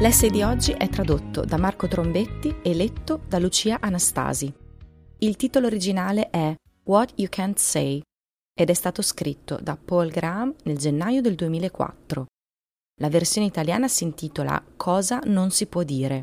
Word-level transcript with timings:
L'essay 0.00 0.30
di 0.30 0.42
oggi 0.42 0.72
è 0.72 0.88
tradotto 0.88 1.44
da 1.44 1.58
Marco 1.58 1.86
Trombetti 1.86 2.60
e 2.62 2.72
letto 2.72 3.20
da 3.28 3.38
Lucia 3.38 3.80
Anastasi. 3.82 4.50
Il 5.18 5.36
titolo 5.36 5.66
originale 5.66 6.30
è 6.30 6.54
What 6.84 7.12
You 7.16 7.28
Can't 7.28 7.58
Say 7.58 8.00
ed 8.58 8.70
è 8.70 8.72
stato 8.72 9.02
scritto 9.02 9.58
da 9.60 9.76
Paul 9.76 10.08
Graham 10.08 10.54
nel 10.64 10.78
gennaio 10.78 11.20
del 11.20 11.34
2004. 11.34 12.26
La 13.02 13.10
versione 13.10 13.46
italiana 13.46 13.88
si 13.88 14.04
intitola 14.04 14.64
Cosa 14.74 15.20
non 15.26 15.50
si 15.50 15.66
può 15.66 15.82
dire. 15.82 16.22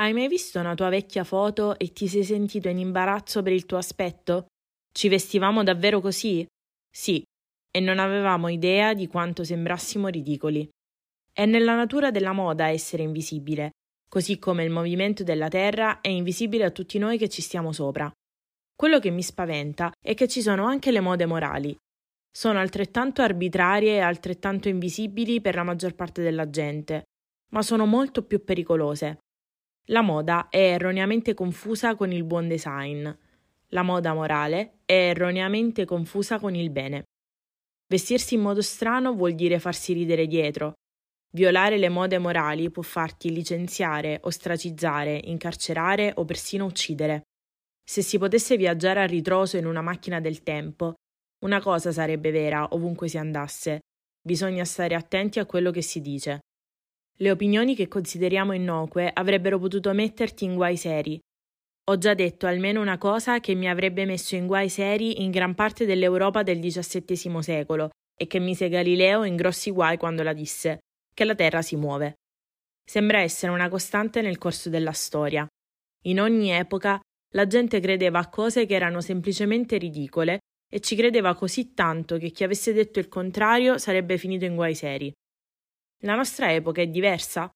Hai 0.00 0.12
mai 0.12 0.26
visto 0.26 0.58
una 0.58 0.74
tua 0.74 0.88
vecchia 0.88 1.22
foto 1.22 1.78
e 1.78 1.92
ti 1.92 2.08
sei 2.08 2.24
sentito 2.24 2.68
in 2.68 2.78
imbarazzo 2.78 3.40
per 3.40 3.52
il 3.52 3.66
tuo 3.66 3.78
aspetto? 3.78 4.46
Ci 4.92 5.06
vestivamo 5.08 5.62
davvero 5.62 6.00
così? 6.00 6.44
Sì, 6.90 7.22
e 7.70 7.78
non 7.78 8.00
avevamo 8.00 8.48
idea 8.48 8.94
di 8.94 9.06
quanto 9.06 9.44
sembrassimo 9.44 10.08
ridicoli. 10.08 10.68
È 11.36 11.46
nella 11.46 11.74
natura 11.74 12.12
della 12.12 12.30
moda 12.30 12.68
essere 12.68 13.02
invisibile, 13.02 13.72
così 14.08 14.38
come 14.38 14.62
il 14.62 14.70
movimento 14.70 15.24
della 15.24 15.48
Terra 15.48 16.00
è 16.00 16.06
invisibile 16.06 16.62
a 16.62 16.70
tutti 16.70 16.96
noi 16.96 17.18
che 17.18 17.28
ci 17.28 17.42
stiamo 17.42 17.72
sopra. 17.72 18.08
Quello 18.76 19.00
che 19.00 19.10
mi 19.10 19.20
spaventa 19.20 19.92
è 20.00 20.14
che 20.14 20.28
ci 20.28 20.40
sono 20.40 20.64
anche 20.64 20.92
le 20.92 21.00
mode 21.00 21.26
morali. 21.26 21.76
Sono 22.30 22.60
altrettanto 22.60 23.20
arbitrarie 23.22 23.94
e 23.94 23.98
altrettanto 23.98 24.68
invisibili 24.68 25.40
per 25.40 25.56
la 25.56 25.64
maggior 25.64 25.96
parte 25.96 26.22
della 26.22 26.48
gente, 26.50 27.02
ma 27.50 27.62
sono 27.62 27.84
molto 27.84 28.22
più 28.22 28.44
pericolose. 28.44 29.18
La 29.86 30.02
moda 30.02 30.46
è 30.48 30.74
erroneamente 30.74 31.34
confusa 31.34 31.96
con 31.96 32.12
il 32.12 32.22
buon 32.22 32.46
design. 32.46 33.10
La 33.70 33.82
moda 33.82 34.14
morale 34.14 34.82
è 34.84 35.08
erroneamente 35.08 35.84
confusa 35.84 36.38
con 36.38 36.54
il 36.54 36.70
bene. 36.70 37.02
Vestirsi 37.88 38.34
in 38.34 38.40
modo 38.40 38.62
strano 38.62 39.14
vuol 39.14 39.34
dire 39.34 39.58
farsi 39.58 39.92
ridere 39.94 40.28
dietro, 40.28 40.74
Violare 41.34 41.78
le 41.78 41.88
mode 41.88 42.18
morali 42.18 42.70
può 42.70 42.84
farti 42.84 43.32
licenziare, 43.32 44.20
ostracizzare, 44.22 45.20
incarcerare 45.24 46.12
o 46.14 46.24
persino 46.24 46.64
uccidere. 46.64 47.22
Se 47.84 48.02
si 48.02 48.18
potesse 48.18 48.56
viaggiare 48.56 49.00
a 49.00 49.06
ritroso 49.06 49.56
in 49.56 49.66
una 49.66 49.82
macchina 49.82 50.20
del 50.20 50.44
tempo, 50.44 50.94
una 51.44 51.60
cosa 51.60 51.90
sarebbe 51.90 52.30
vera 52.30 52.68
ovunque 52.70 53.08
si 53.08 53.18
andasse. 53.18 53.80
Bisogna 54.22 54.64
stare 54.64 54.94
attenti 54.94 55.40
a 55.40 55.44
quello 55.44 55.72
che 55.72 55.82
si 55.82 56.00
dice. 56.00 56.38
Le 57.16 57.30
opinioni 57.32 57.74
che 57.74 57.88
consideriamo 57.88 58.52
innocue 58.52 59.10
avrebbero 59.12 59.58
potuto 59.58 59.92
metterti 59.92 60.44
in 60.44 60.54
guai 60.54 60.76
seri. 60.76 61.18
Ho 61.90 61.98
già 61.98 62.14
detto 62.14 62.46
almeno 62.46 62.80
una 62.80 62.96
cosa 62.96 63.40
che 63.40 63.54
mi 63.54 63.68
avrebbe 63.68 64.04
messo 64.04 64.36
in 64.36 64.46
guai 64.46 64.68
seri 64.68 65.24
in 65.24 65.32
gran 65.32 65.56
parte 65.56 65.84
dell'Europa 65.84 66.44
del 66.44 66.60
XVII 66.60 67.42
secolo 67.42 67.90
e 68.16 68.28
che 68.28 68.38
mise 68.38 68.68
Galileo 68.68 69.24
in 69.24 69.34
grossi 69.34 69.72
guai 69.72 69.96
quando 69.96 70.22
la 70.22 70.32
disse 70.32 70.78
che 71.14 71.24
la 71.24 71.34
Terra 71.34 71.62
si 71.62 71.76
muove. 71.76 72.16
Sembra 72.84 73.20
essere 73.20 73.52
una 73.52 73.68
costante 73.68 74.20
nel 74.20 74.36
corso 74.36 74.68
della 74.68 74.92
storia. 74.92 75.46
In 76.06 76.20
ogni 76.20 76.50
epoca 76.50 77.00
la 77.34 77.46
gente 77.46 77.80
credeva 77.80 78.18
a 78.18 78.28
cose 78.28 78.66
che 78.66 78.74
erano 78.74 79.00
semplicemente 79.00 79.78
ridicole 79.78 80.40
e 80.70 80.80
ci 80.80 80.96
credeva 80.96 81.34
così 81.34 81.72
tanto 81.72 82.18
che 82.18 82.30
chi 82.30 82.44
avesse 82.44 82.72
detto 82.72 82.98
il 82.98 83.08
contrario 83.08 83.78
sarebbe 83.78 84.18
finito 84.18 84.44
in 84.44 84.54
guai 84.54 84.74
seri. 84.74 85.12
La 86.02 86.14
nostra 86.14 86.52
epoca 86.52 86.82
è 86.82 86.88
diversa? 86.88 87.50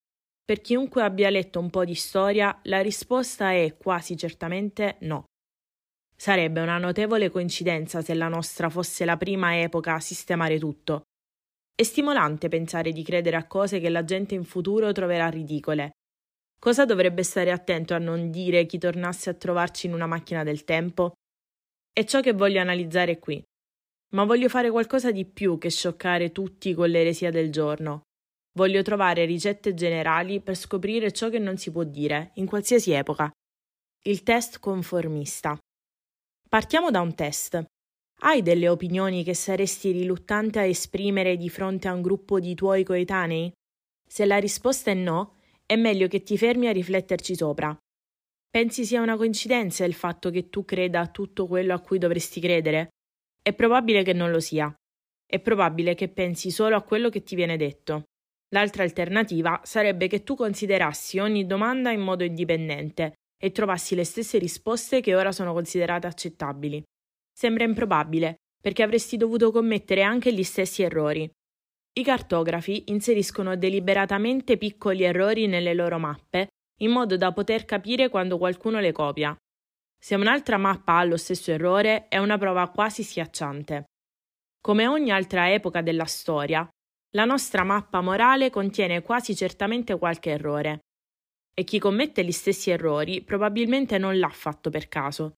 Per 0.44 0.60
chiunque 0.60 1.02
abbia 1.02 1.28
letto 1.28 1.60
un 1.60 1.68
po' 1.68 1.84
di 1.84 1.94
storia, 1.94 2.58
la 2.64 2.80
risposta 2.80 3.52
è 3.52 3.76
quasi 3.76 4.16
certamente 4.16 4.96
no. 5.00 5.24
Sarebbe 6.16 6.60
una 6.60 6.78
notevole 6.78 7.28
coincidenza 7.28 8.00
se 8.00 8.14
la 8.14 8.28
nostra 8.28 8.70
fosse 8.70 9.04
la 9.04 9.16
prima 9.16 9.60
epoca 9.60 9.94
a 9.94 10.00
sistemare 10.00 10.58
tutto, 10.58 11.02
è 11.78 11.84
stimolante 11.84 12.48
pensare 12.48 12.90
di 12.90 13.04
credere 13.04 13.36
a 13.36 13.46
cose 13.46 13.78
che 13.78 13.88
la 13.88 14.02
gente 14.02 14.34
in 14.34 14.42
futuro 14.42 14.90
troverà 14.90 15.28
ridicole. 15.28 15.92
Cosa 16.58 16.84
dovrebbe 16.84 17.22
stare 17.22 17.52
attento 17.52 17.94
a 17.94 17.98
non 17.98 18.32
dire 18.32 18.66
chi 18.66 18.78
tornasse 18.78 19.30
a 19.30 19.34
trovarci 19.34 19.86
in 19.86 19.92
una 19.92 20.08
macchina 20.08 20.42
del 20.42 20.64
tempo? 20.64 21.12
È 21.92 22.02
ciò 22.02 22.18
che 22.20 22.32
voglio 22.32 22.60
analizzare 22.60 23.20
qui. 23.20 23.40
Ma 24.14 24.24
voglio 24.24 24.48
fare 24.48 24.72
qualcosa 24.72 25.12
di 25.12 25.24
più 25.24 25.56
che 25.56 25.70
scioccare 25.70 26.32
tutti 26.32 26.74
con 26.74 26.90
l'eresia 26.90 27.30
del 27.30 27.52
giorno. 27.52 28.00
Voglio 28.56 28.82
trovare 28.82 29.24
ricette 29.24 29.72
generali 29.72 30.40
per 30.40 30.56
scoprire 30.56 31.12
ciò 31.12 31.28
che 31.28 31.38
non 31.38 31.58
si 31.58 31.70
può 31.70 31.84
dire, 31.84 32.32
in 32.34 32.46
qualsiasi 32.46 32.90
epoca. 32.90 33.30
Il 34.02 34.24
test 34.24 34.58
conformista. 34.58 35.56
Partiamo 36.48 36.90
da 36.90 37.00
un 37.02 37.14
test. 37.14 37.64
Hai 38.20 38.42
delle 38.42 38.68
opinioni 38.68 39.22
che 39.22 39.32
saresti 39.32 39.92
riluttante 39.92 40.58
a 40.58 40.64
esprimere 40.64 41.36
di 41.36 41.48
fronte 41.48 41.86
a 41.86 41.92
un 41.92 42.02
gruppo 42.02 42.40
di 42.40 42.56
tuoi 42.56 42.82
coetanei? 42.82 43.52
Se 44.04 44.24
la 44.24 44.38
risposta 44.38 44.90
è 44.90 44.94
no, 44.94 45.36
è 45.64 45.76
meglio 45.76 46.08
che 46.08 46.24
ti 46.24 46.36
fermi 46.36 46.66
a 46.66 46.72
rifletterci 46.72 47.36
sopra. 47.36 47.76
Pensi 48.50 48.84
sia 48.84 49.02
una 49.02 49.16
coincidenza 49.16 49.84
il 49.84 49.94
fatto 49.94 50.30
che 50.30 50.48
tu 50.48 50.64
creda 50.64 51.00
a 51.00 51.06
tutto 51.06 51.46
quello 51.46 51.74
a 51.74 51.80
cui 51.80 51.98
dovresti 51.98 52.40
credere? 52.40 52.88
È 53.40 53.52
probabile 53.54 54.02
che 54.02 54.14
non 54.14 54.32
lo 54.32 54.40
sia. 54.40 54.74
È 55.24 55.38
probabile 55.38 55.94
che 55.94 56.08
pensi 56.08 56.50
solo 56.50 56.74
a 56.74 56.82
quello 56.82 57.10
che 57.10 57.22
ti 57.22 57.36
viene 57.36 57.56
detto. 57.56 58.04
L'altra 58.48 58.82
alternativa 58.82 59.60
sarebbe 59.62 60.08
che 60.08 60.24
tu 60.24 60.34
considerassi 60.34 61.20
ogni 61.20 61.46
domanda 61.46 61.92
in 61.92 62.00
modo 62.00 62.24
indipendente 62.24 63.12
e 63.40 63.52
trovassi 63.52 63.94
le 63.94 64.04
stesse 64.04 64.38
risposte 64.38 65.00
che 65.00 65.14
ora 65.14 65.30
sono 65.30 65.52
considerate 65.52 66.08
accettabili. 66.08 66.82
Sembra 67.38 67.62
improbabile, 67.62 68.40
perché 68.60 68.82
avresti 68.82 69.16
dovuto 69.16 69.52
commettere 69.52 70.02
anche 70.02 70.34
gli 70.34 70.42
stessi 70.42 70.82
errori. 70.82 71.30
I 71.92 72.02
cartografi 72.02 72.90
inseriscono 72.90 73.56
deliberatamente 73.56 74.56
piccoli 74.56 75.04
errori 75.04 75.46
nelle 75.46 75.72
loro 75.72 76.00
mappe, 76.00 76.48
in 76.80 76.90
modo 76.90 77.16
da 77.16 77.32
poter 77.32 77.64
capire 77.64 78.08
quando 78.08 78.38
qualcuno 78.38 78.80
le 78.80 78.90
copia. 78.90 79.36
Se 79.96 80.16
un'altra 80.16 80.56
mappa 80.56 80.96
ha 80.96 81.04
lo 81.04 81.16
stesso 81.16 81.52
errore, 81.52 82.08
è 82.08 82.18
una 82.18 82.38
prova 82.38 82.68
quasi 82.70 83.04
schiacciante. 83.04 83.84
Come 84.60 84.88
ogni 84.88 85.12
altra 85.12 85.52
epoca 85.52 85.80
della 85.80 86.06
storia, 86.06 86.68
la 87.14 87.24
nostra 87.24 87.62
mappa 87.62 88.00
morale 88.00 88.50
contiene 88.50 89.02
quasi 89.02 89.36
certamente 89.36 89.96
qualche 89.96 90.30
errore. 90.30 90.80
E 91.54 91.62
chi 91.62 91.78
commette 91.78 92.24
gli 92.24 92.32
stessi 92.32 92.70
errori 92.70 93.22
probabilmente 93.22 93.96
non 93.96 94.18
l'ha 94.18 94.28
fatto 94.28 94.70
per 94.70 94.88
caso, 94.88 95.34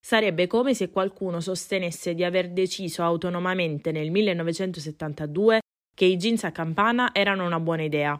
Sarebbe 0.00 0.46
come 0.46 0.74
se 0.74 0.90
qualcuno 0.90 1.40
sostenesse 1.40 2.14
di 2.14 2.24
aver 2.24 2.50
deciso 2.50 3.02
autonomamente 3.02 3.92
nel 3.92 4.10
1972 4.10 5.60
che 5.94 6.04
i 6.04 6.16
jeans 6.16 6.44
a 6.44 6.52
campana 6.52 7.12
erano 7.12 7.44
una 7.44 7.58
buona 7.58 7.82
idea. 7.82 8.16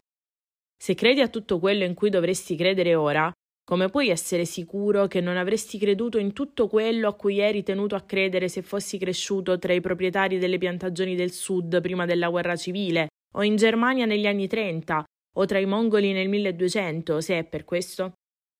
Se 0.77 0.95
credi 0.95 1.21
a 1.21 1.29
tutto 1.29 1.59
quello 1.59 1.85
in 1.85 1.95
cui 1.95 2.11
dovresti 2.11 2.57
credere 2.57 2.95
ora, 2.95 3.33
come 3.69 3.89
puoi 3.89 4.09
essere 4.09 4.45
sicuro 4.45 5.07
che 5.07 5.21
non 5.21 5.37
avresti 5.37 5.79
creduto 5.79 6.19
in 6.19 6.33
tutto 6.33 6.69
quello 6.69 7.09
a 7.09 7.15
cui 7.15 7.39
eri 7.39 7.63
tenuto 7.63 7.95
a 7.95 8.01
credere 8.01 8.49
se 8.49 8.63
fossi 8.63 8.97
cresciuto 8.97 9.59
tra 9.59 9.75
i 9.75 9.81
proprietari 9.81 10.39
delle 10.39 10.57
piantagioni 10.57 11.15
del 11.15 11.33
sud 11.33 11.81
prima 11.83 12.07
della 12.07 12.31
guerra 12.31 12.57
civile, 12.57 13.09
o 13.35 13.43
in 13.43 13.57
Germania 13.57 14.07
negli 14.07 14.27
anni 14.27 14.47
30, 14.47 15.05
o 15.37 15.45
tra 15.45 15.59
i 15.59 15.67
mongoli 15.67 16.13
nel 16.13 16.29
1200, 16.29 17.21
se 17.21 17.39
è 17.39 17.45
per 17.45 17.65
questo? 17.65 18.13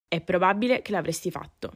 È 0.07 0.21
probabile 0.21 0.83
che 0.83 0.93
l'avresti 0.93 1.31
fatto. 1.31 1.73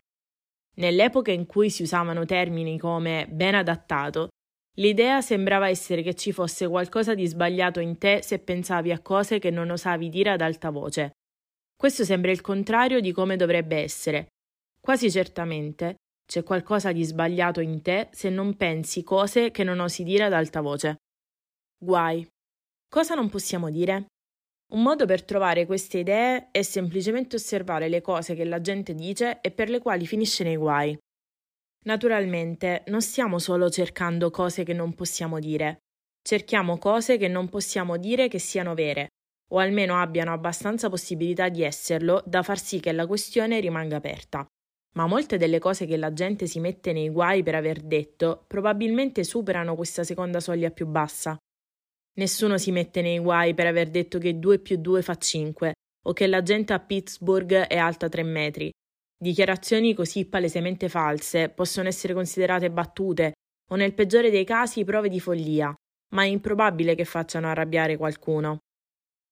Nell'epoca 0.77 1.31
in 1.31 1.47
cui 1.47 1.71
si 1.71 1.83
usavano 1.83 2.25
termini 2.25 2.79
come 2.79 3.27
ben 3.31 3.55
adattato, 3.55 4.29
l'idea 4.77 5.21
sembrava 5.21 5.69
essere 5.69 6.03
che 6.03 6.15
ci 6.15 6.33
fosse 6.33 6.67
qualcosa 6.67 7.15
di 7.15 7.27
sbagliato 7.27 7.81
in 7.81 7.99
te 7.99 8.23
se 8.23 8.39
pensavi 8.39 8.91
a 8.91 9.01
cose 9.01 9.39
che 9.39 9.51
non 9.51 9.71
osavi 9.71 10.09
dire 10.09 10.31
ad 10.31 10.41
alta 10.41 10.71
voce. 10.71 11.13
Questo 11.77 12.05
sembra 12.05 12.31
il 12.31 12.41
contrario 12.41 13.01
di 13.01 13.13
come 13.13 13.37
dovrebbe 13.37 13.77
essere. 13.77 14.29
Quasi 14.81 15.11
certamente 15.11 15.97
c'è 16.25 16.43
qualcosa 16.43 16.93
di 16.93 17.05
sbagliato 17.05 17.61
in 17.61 17.83
te 17.83 18.09
se 18.13 18.31
non 18.31 18.57
pensi 18.57 19.03
cose 19.03 19.51
che 19.51 19.65
non 19.65 19.81
osi 19.81 20.03
dire 20.05 20.25
ad 20.25 20.33
alta 20.33 20.61
voce. 20.61 20.97
Guai. 21.77 22.27
Cosa 22.89 23.15
non 23.15 23.29
possiamo 23.29 23.69
dire? 23.69 24.07
Un 24.73 24.81
modo 24.81 25.05
per 25.05 25.23
trovare 25.23 25.67
queste 25.67 25.99
idee 25.99 26.49
è 26.51 26.63
semplicemente 26.63 27.37
osservare 27.37 27.89
le 27.89 28.01
cose 28.01 28.35
che 28.35 28.45
la 28.45 28.63
gente 28.63 28.95
dice 28.95 29.41
e 29.43 29.51
per 29.51 29.69
le 29.69 29.81
quali 29.81 30.07
finisce 30.07 30.45
nei 30.45 30.57
guai. 30.57 30.97
Naturalmente, 31.85 32.83
non 32.87 33.03
stiamo 33.03 33.39
solo 33.39 33.69
cercando 33.69 34.31
cose 34.31 34.65
che 34.65 34.73
non 34.73 34.95
possiamo 34.95 35.39
dire, 35.39 35.81
cerchiamo 36.23 36.79
cose 36.79 37.19
che 37.19 37.29
non 37.29 37.51
possiamo 37.51 37.99
dire 37.99 38.29
che 38.29 38.39
siano 38.39 38.73
vere, 38.73 39.09
o 39.53 39.59
almeno 39.59 40.01
abbiano 40.01 40.33
abbastanza 40.33 40.89
possibilità 40.89 41.51
di 41.51 41.63
esserlo 41.63 42.23
da 42.25 42.43
far 42.43 42.59
sì 42.59 42.81
che 42.81 42.93
la 42.93 43.07
questione 43.07 43.61
rimanga 43.61 43.97
aperta. 43.97 44.47
Ma 44.95 45.07
molte 45.07 45.37
delle 45.37 45.59
cose 45.59 45.85
che 45.85 45.99
la 45.99 46.15
gente 46.15 46.47
si 46.47 46.61
mette 46.61 46.95
nei 46.95 47.11
guai 47.11 47.43
per 47.43 47.57
aver 47.57 47.81
detto 47.81 48.45
probabilmente 48.47 49.23
superano 49.23 49.75
questa 49.75 50.03
seconda 50.03 50.41
soglia 50.41 50.71
più 50.71 50.87
bassa. 50.87 51.37
Nessuno 52.15 52.59
si 52.59 52.73
mette 52.73 53.01
nei 53.01 53.19
guai 53.19 53.55
per 53.55 53.67
aver 53.67 53.89
detto 53.89 54.19
che 54.19 54.39
2 54.39 54.59
più 54.59 54.77
2 54.77 55.03
fa 55.03 55.15
5 55.15 55.73
o 56.05 56.13
che 56.13 56.27
la 56.27 56.43
gente 56.43 56.73
a 56.73 56.81
Pittsburgh 56.81 57.53
è 57.53 57.77
alta 57.77 58.09
3 58.09 58.23
metri. 58.23 58.71
Dichiarazioni 59.17 59.95
così 59.95 60.27
palesemente 60.27 60.89
false 60.89 61.49
possono 61.49 61.89
essere 61.89 62.13
considerate 62.13 62.71
battute 62.71 63.33
o 63.71 63.77
nel 63.77 63.95
peggiore 63.95 64.31
dei 64.31 64.45
casi 64.45 64.85
prove 64.85 65.09
di 65.09 65.21
follia, 65.21 65.73
ma 66.15 66.25
è 66.25 66.27
improbabile 66.27 66.95
che 66.95 67.05
facciano 67.05 67.49
arrabbiare 67.49 67.97
qualcuno. 67.97 68.59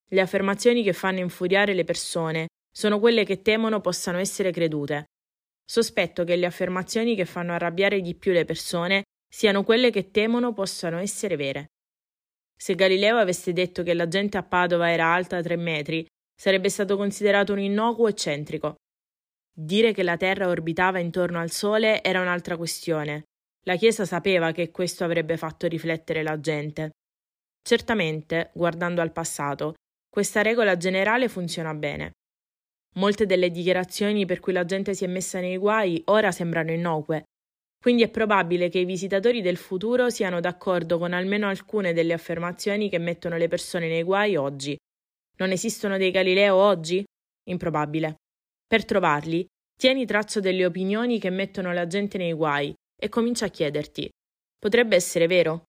Le 0.09 0.21
affermazioni 0.21 0.83
che 0.83 0.93
fanno 0.93 1.19
infuriare 1.19 1.75
le 1.75 1.85
persone 1.85 2.47
sono 2.73 2.99
quelle 2.99 3.25
che 3.25 3.43
temono 3.43 3.81
possano 3.81 4.19
essere 4.19 4.53
credute. 4.53 5.07
Sospetto 5.65 6.25
che 6.25 6.37
le 6.37 6.47
affermazioni 6.47 7.15
che 7.15 7.27
fanno 7.27 7.53
arrabbiare 7.53 8.01
di 8.01 8.15
più 8.15 8.33
le 8.33 8.45
persone 8.45 9.03
siano 9.29 9.65
quelle 9.65 9.91
che 9.91 10.11
temono 10.11 10.53
possano 10.53 10.99
essere 10.99 11.37
vere. 11.37 11.67
Se 12.61 12.75
Galileo 12.75 13.17
avesse 13.17 13.55
detto 13.55 13.83
che 13.83 13.95
la 13.95 14.07
gente 14.07 14.37
a 14.37 14.43
Padova 14.43 14.91
era 14.91 15.07
alta 15.07 15.41
tre 15.41 15.57
metri, 15.57 16.05
sarebbe 16.37 16.69
stato 16.69 16.99
considerato 16.99 17.55
un 17.55 17.59
innocuo 17.61 18.07
eccentrico. 18.07 18.75
Dire 19.51 19.95
che 19.95 20.03
la 20.03 20.19
Terra 20.19 20.47
orbitava 20.47 20.99
intorno 20.99 21.39
al 21.39 21.51
Sole 21.51 22.03
era 22.03 22.21
un'altra 22.21 22.59
questione. 22.59 23.25
La 23.65 23.77
Chiesa 23.77 24.05
sapeva 24.05 24.53
che 24.53 24.71
questo 24.71 25.05
avrebbe 25.05 25.39
fatto 25.39 25.67
riflettere 25.69 26.23
la 26.23 26.39
gente. 26.39 26.91
Certamente, 27.63 28.51
guardando 28.53 29.01
al 29.01 29.13
passato, 29.13 29.75
questa 30.11 30.43
regola 30.43 30.77
generale 30.77 31.29
funziona 31.29 31.73
bene. 31.73 32.11
Molte 32.97 33.25
delle 33.25 33.51
dichiarazioni 33.51 34.27
per 34.27 34.41
cui 34.41 34.53
la 34.53 34.67
gente 34.67 34.95
si 34.95 35.05
è 35.05 35.09
messa 35.09 35.41
nei 35.41 35.57
guai 35.57 36.03
ora 36.07 36.31
sembrano 36.31 36.73
innocue, 36.73 37.25
quindi 37.83 38.03
è 38.03 38.11
probabile 38.11 38.69
che 38.69 38.81
i 38.81 38.85
visitatori 38.85 39.41
del 39.41 39.57
futuro 39.57 40.11
siano 40.11 40.39
d'accordo 40.39 40.99
con 40.99 41.15
almeno 41.15 41.49
alcune 41.49 41.95
delle 41.95 42.13
affermazioni 42.13 42.91
che 42.91 42.99
mettono 42.99 43.39
le 43.39 43.49
persone 43.49 43.89
nei 43.89 44.03
guai 44.03 44.37
oggi. 44.37 44.77
Non 45.39 45.51
esistono 45.51 45.97
dei 45.97 46.11
Galileo 46.11 46.57
oggi? 46.57 47.03
Improbabile. 47.49 48.17
Per 48.67 48.85
trovarli, 48.85 49.47
tieni 49.75 50.05
traccia 50.05 50.41
delle 50.41 50.67
opinioni 50.67 51.19
che 51.19 51.31
mettono 51.31 51.73
la 51.73 51.87
gente 51.87 52.19
nei 52.19 52.35
guai 52.35 52.75
e 53.01 53.09
comincia 53.09 53.47
a 53.47 53.49
chiederti: 53.51 54.11
potrebbe 54.59 54.97
essere 54.97 55.27
vero? 55.27 55.65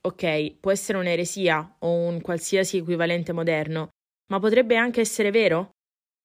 Ok, 0.00 0.54
può 0.60 0.70
essere 0.70 0.96
un'eresia 0.96 1.76
o 1.80 1.92
un 1.92 2.22
qualsiasi 2.22 2.78
equivalente 2.78 3.32
moderno, 3.32 3.90
ma 4.32 4.40
potrebbe 4.40 4.76
anche 4.76 5.02
essere 5.02 5.30
vero? 5.30 5.72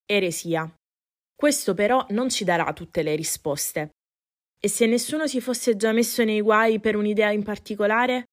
Eresia. 0.06 0.74
Questo 1.36 1.74
però 1.74 2.06
non 2.12 2.30
ci 2.30 2.46
darà 2.46 2.72
tutte 2.72 3.04
le 3.04 3.16
risposte. 3.16 3.90
E 4.60 4.68
se 4.68 4.86
nessuno 4.86 5.28
si 5.28 5.42
fosse 5.42 5.76
già 5.76 5.92
messo 5.92 6.24
nei 6.24 6.42
guai 6.42 6.80
per 6.80 6.96
un'idea 6.96 7.32
in 7.32 7.44
particolare? 7.44 8.26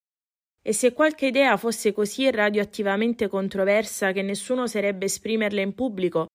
E 0.65 0.73
se 0.73 0.93
qualche 0.93 1.27
idea 1.27 1.57
fosse 1.57 1.93
così 1.93 2.31
radioattivamente 2.31 3.29
controversa 3.29 4.13
che 4.13 4.23
nessuno 4.23 4.63
oserebbe 4.63 5.07
esprimerla 5.07 5.61
in 5.61 5.75
pubblico, 5.75 6.27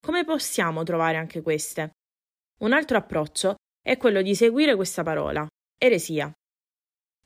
come 0.00 0.24
possiamo 0.24 0.82
trovare 0.82 1.16
anche 1.16 1.40
queste? 1.40 1.92
Un 2.60 2.72
altro 2.72 2.98
approccio 2.98 3.54
è 3.82 3.96
quello 3.96 4.20
di 4.20 4.34
seguire 4.34 4.74
questa 4.76 5.02
parola, 5.02 5.46
eresia. 5.78 6.30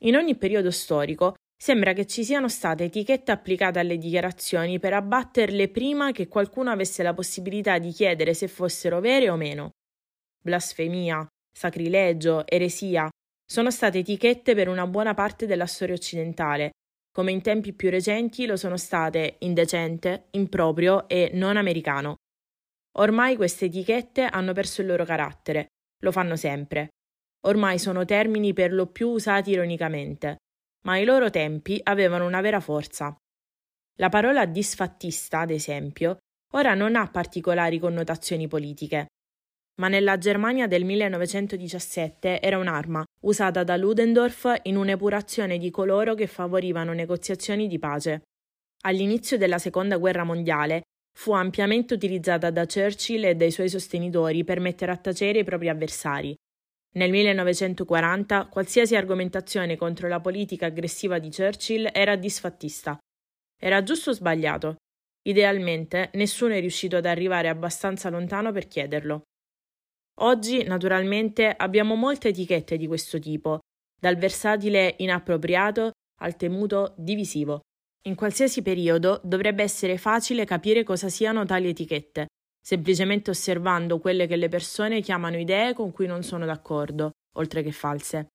In 0.03 0.15
ogni 0.15 0.37
periodo 0.37 0.71
storico 0.71 1.35
sembra 1.57 1.93
che 1.93 2.05
ci 2.05 2.23
siano 2.23 2.47
state 2.47 2.85
etichette 2.85 3.31
applicate 3.31 3.79
alle 3.79 3.97
dichiarazioni 3.97 4.79
per 4.79 4.93
abbatterle 4.93 5.69
prima 5.69 6.11
che 6.11 6.27
qualcuno 6.27 6.69
avesse 6.69 7.03
la 7.03 7.13
possibilità 7.13 7.77
di 7.79 7.91
chiedere 7.91 8.33
se 8.33 8.47
fossero 8.47 8.99
vere 8.99 9.29
o 9.29 9.35
meno. 9.35 9.71
Blasfemia, 10.41 11.25
sacrilegio, 11.55 12.45
eresia 12.45 13.09
sono 13.47 13.69
state 13.69 13.99
etichette 13.99 14.55
per 14.55 14.67
una 14.67 14.87
buona 14.87 15.13
parte 15.13 15.45
della 15.45 15.67
storia 15.67 15.93
occidentale, 15.93 16.71
come 17.11 17.31
in 17.31 17.41
tempi 17.41 17.73
più 17.73 17.89
recenti 17.89 18.45
lo 18.45 18.57
sono 18.57 18.75
state 18.75 19.37
indecente, 19.39 20.27
improprio 20.31 21.07
e 21.07 21.29
non 21.33 21.55
americano. 21.55 22.15
Ormai 22.97 23.35
queste 23.35 23.65
etichette 23.65 24.25
hanno 24.25 24.53
perso 24.53 24.81
il 24.81 24.87
loro 24.87 25.05
carattere, 25.05 25.67
lo 26.01 26.11
fanno 26.11 26.35
sempre. 26.35 26.89
Ormai 27.45 27.77
sono 27.77 28.03
termini 28.03 28.53
per 28.53 28.73
lo 28.73 28.87
più 28.87 29.09
usati 29.09 29.51
ironicamente, 29.51 30.37
ma 30.85 30.93
ai 30.93 31.05
loro 31.05 31.29
tempi 31.29 31.79
avevano 31.83 32.25
una 32.25 32.41
vera 32.41 32.59
forza. 32.59 33.15
La 33.97 34.09
parola 34.09 34.45
disfattista, 34.45 35.39
ad 35.41 35.51
esempio, 35.51 36.17
ora 36.53 36.73
non 36.73 36.95
ha 36.95 37.07
particolari 37.07 37.79
connotazioni 37.79 38.47
politiche, 38.47 39.07
ma 39.81 39.87
nella 39.87 40.17
Germania 40.17 40.67
del 40.67 40.85
1917 40.85 42.41
era 42.41 42.57
un'arma 42.57 43.03
usata 43.21 43.63
da 43.63 43.75
Ludendorff 43.75 44.47
in 44.63 44.77
un'epurazione 44.77 45.57
di 45.57 45.69
coloro 45.69 46.13
che 46.13 46.27
favorivano 46.27 46.93
negoziazioni 46.93 47.67
di 47.67 47.79
pace. 47.79 48.21
All'inizio 48.83 49.37
della 49.37 49.57
Seconda 49.57 49.97
Guerra 49.97 50.23
Mondiale 50.23 50.83
fu 51.17 51.31
ampiamente 51.31 51.93
utilizzata 51.93 52.51
da 52.51 52.65
Churchill 52.65 53.23
e 53.25 53.35
dai 53.35 53.51
suoi 53.51 53.69
sostenitori 53.69 54.43
per 54.43 54.59
mettere 54.59 54.91
a 54.91 54.97
tacere 54.97 55.39
i 55.39 55.43
propri 55.43 55.69
avversari. 55.69 56.35
Nel 56.95 57.09
1940 57.11 58.45
qualsiasi 58.45 58.95
argomentazione 58.95 59.75
contro 59.75 60.07
la 60.07 60.21
politica 60.21 60.67
aggressiva 60.67 61.19
di 61.19 61.29
Churchill 61.29 61.89
era 61.91 62.15
disfattista. 62.15 62.97
Era 63.59 63.83
giusto 63.83 64.11
o 64.11 64.13
sbagliato? 64.13 64.75
Idealmente 65.23 66.11
nessuno 66.13 66.53
è 66.53 66.59
riuscito 66.59 66.97
ad 66.97 67.05
arrivare 67.05 67.49
abbastanza 67.49 68.09
lontano 68.09 68.51
per 68.51 68.67
chiederlo. 68.67 69.23
Oggi, 70.19 70.63
naturalmente, 70.63 71.53
abbiamo 71.55 71.95
molte 71.95 72.29
etichette 72.29 72.77
di 72.77 72.87
questo 72.87 73.19
tipo, 73.19 73.59
dal 73.99 74.15
versatile 74.15 74.95
inappropriato 74.99 75.91
al 76.21 76.37
temuto 76.37 76.93
divisivo. 76.97 77.61
In 78.07 78.15
qualsiasi 78.15 78.61
periodo 78.61 79.19
dovrebbe 79.23 79.63
essere 79.63 79.97
facile 79.97 80.45
capire 80.45 80.83
cosa 80.83 81.09
siano 81.09 81.43
tali 81.43 81.69
etichette, 81.69 82.27
semplicemente 82.61 83.31
osservando 83.31 83.99
quelle 83.99 84.27
che 84.27 84.37
le 84.37 84.47
persone 84.47 85.01
chiamano 85.01 85.37
idee 85.37 85.73
con 85.73 85.91
cui 85.91 86.07
non 86.07 86.23
sono 86.23 86.45
d'accordo, 86.45 87.11
oltre 87.33 87.61
che 87.61 87.71
false. 87.71 88.27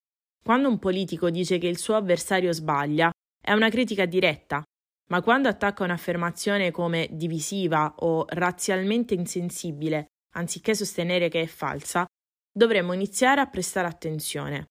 Quando 0.43 0.69
un 0.69 0.79
politico 0.79 1.31
dice 1.31 1.59
che 1.59 1.69
il 1.69 1.79
suo 1.79 1.95
avversario 1.95 2.53
sbaglia, 2.53 3.11
è 3.43 3.53
una 3.53 3.71
critica 3.71 4.05
diretta, 4.05 4.63
ma 5.11 5.23
quando 5.23 5.49
attacca 5.49 5.85
un'affermazione 5.85 6.71
come 6.71 7.09
divisiva 7.13 7.95
o 7.99 8.27
razzialmente 8.29 9.15
insensibile 9.15 10.07
anziché 10.35 10.75
sostenere 10.75 11.29
che 11.29 11.43
è 11.43 11.47
falsa, 11.47 12.05
dovremmo 12.53 12.93
iniziare 12.93 13.41
a 13.41 13.47
prestare 13.47 13.87
attenzione. 13.87 14.67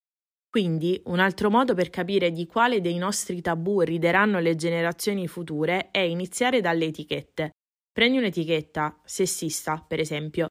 Quindi, 0.50 1.00
un 1.06 1.20
altro 1.20 1.50
modo 1.50 1.76
per 1.76 1.90
capire 1.90 2.32
di 2.32 2.48
quale 2.48 2.82
dei 2.82 2.98
nostri 2.98 3.40
tabù 3.42 3.82
rideranno 3.82 4.40
le 4.40 4.56
generazioni 4.56 5.28
future 5.28 5.92
è 5.92 6.00
iniziare 6.00 6.60
dalle 6.60 6.86
etichette. 6.86 7.52
Prendi 7.92 8.18
un'etichetta, 8.18 9.00
sessista, 9.04 9.84
per 9.88 10.00
esempio, 10.00 10.48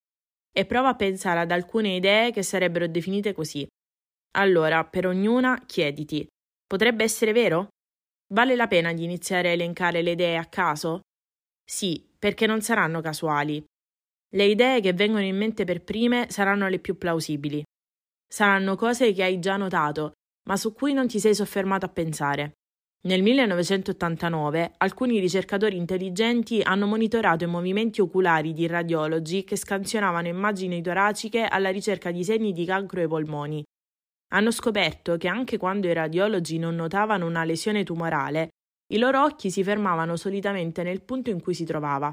e 0.53 0.67
prova 0.67 0.91
a 0.91 0.97
pensare 0.97 1.41
ad 1.41 1.51
alcune 1.51 1.97
idee 1.97 2.31
che 2.31 2.43
sarebbero 2.43 2.87
definite 2.87 3.33
così. 3.33 3.67
Allora, 4.37 4.85
per 4.85 5.07
ognuna, 5.07 5.65
chiediti: 5.67 6.27
potrebbe 6.67 7.03
essere 7.03 7.33
vero? 7.33 7.69
Vale 8.33 8.55
la 8.55 8.69
pena 8.69 8.93
di 8.93 9.05
iniziare 9.05 9.49
a 9.49 9.53
elencare 9.53 10.03
le 10.03 10.13
idee 10.13 10.37
a 10.37 10.45
caso? 10.45 11.01
Sì, 11.65 12.09
perché 12.19 12.47
non 12.47 12.61
saranno 12.61 13.01
casuali, 13.01 13.65
le 14.31 14.45
idee 14.45 14.81
che 14.81 14.93
vengono 14.93 15.25
in 15.25 15.37
mente 15.37 15.65
per 15.65 15.83
prime 15.83 16.27
saranno 16.29 16.69
le 16.69 16.79
più 16.79 16.99
plausibili. 16.99 17.63
Saranno 18.27 18.77
cose 18.77 19.13
che 19.13 19.23
hai 19.23 19.39
già 19.39 19.57
notato, 19.57 20.13
ma 20.49 20.57
su 20.57 20.75
cui 20.75 20.93
non 20.93 21.09
ti 21.09 21.19
sei 21.19 21.35
soffermato 21.35 21.87
a 21.87 21.89
pensare. 21.89 22.53
Nel 23.01 23.23
1989 23.23 24.73
alcuni 24.79 25.19
ricercatori 25.21 25.77
intelligenti 25.77 26.61
hanno 26.61 26.87
monitorato 26.87 27.45
i 27.45 27.49
movimenti 27.49 28.01
oculari 28.01 28.53
di 28.53 28.67
radiologi 28.67 29.45
che 29.45 29.57
scansionavano 29.57 30.27
immagini 30.27 30.83
toraciche 30.83 31.45
alla 31.45 31.71
ricerca 31.71 32.11
di 32.11 32.25
segni 32.25 32.53
di 32.53 32.65
cancro 32.65 33.01
ai 33.01 33.09
polmoni. 33.09 33.63
Hanno 34.33 34.51
scoperto 34.51 35.17
che 35.17 35.29
anche 35.29 35.57
quando 35.57 35.87
i 35.87 35.95
radiologi 35.95 36.59
non 36.59 36.75
notavano 36.75 37.25
una 37.25 37.45
lesione 37.45 37.85
tumorale, 37.85 38.49
i 38.93 38.99
loro 38.99 39.23
occhi 39.23 39.51
si 39.51 39.63
fermavano 39.63 40.17
solitamente 40.17 40.83
nel 40.83 41.03
punto 41.03 41.31
in 41.31 41.41
cui 41.41 41.55
si 41.55 41.65
trovava. 41.65 42.13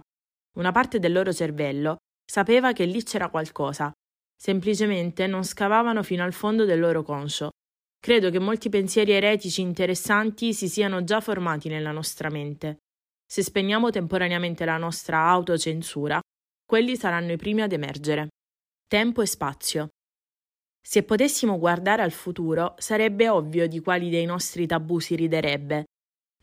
Una 0.55 0.71
parte 0.71 0.99
del 0.99 1.11
loro 1.11 1.31
cervello 1.33 1.97
Sapeva 2.25 2.73
che 2.73 2.85
lì 2.85 3.03
c'era 3.03 3.29
qualcosa. 3.29 3.91
Semplicemente 4.35 5.27
non 5.27 5.43
scavavano 5.43 6.03
fino 6.03 6.23
al 6.23 6.33
fondo 6.33 6.65
del 6.65 6.79
loro 6.79 7.03
conscio. 7.03 7.51
Credo 7.99 8.29
che 8.29 8.39
molti 8.39 8.69
pensieri 8.69 9.11
eretici 9.13 9.61
interessanti 9.61 10.53
si 10.53 10.67
siano 10.67 11.03
già 11.03 11.21
formati 11.21 11.69
nella 11.69 11.91
nostra 11.91 12.29
mente. 12.29 12.79
Se 13.25 13.41
spegniamo 13.41 13.89
temporaneamente 13.89 14.65
la 14.65 14.77
nostra 14.77 15.27
autocensura, 15.27 16.19
quelli 16.65 16.95
saranno 16.95 17.31
i 17.31 17.37
primi 17.37 17.61
ad 17.61 17.71
emergere. 17.71 18.27
Tempo 18.87 19.21
e 19.21 19.25
spazio. 19.27 19.89
Se 20.81 21.03
potessimo 21.03 21.57
guardare 21.57 22.03
al 22.03 22.11
futuro, 22.11 22.75
sarebbe 22.77 23.29
ovvio 23.29 23.67
di 23.67 23.79
quali 23.79 24.09
dei 24.09 24.25
nostri 24.25 24.67
tabù 24.67 24.99
si 24.99 25.15
riderebbe. 25.15 25.85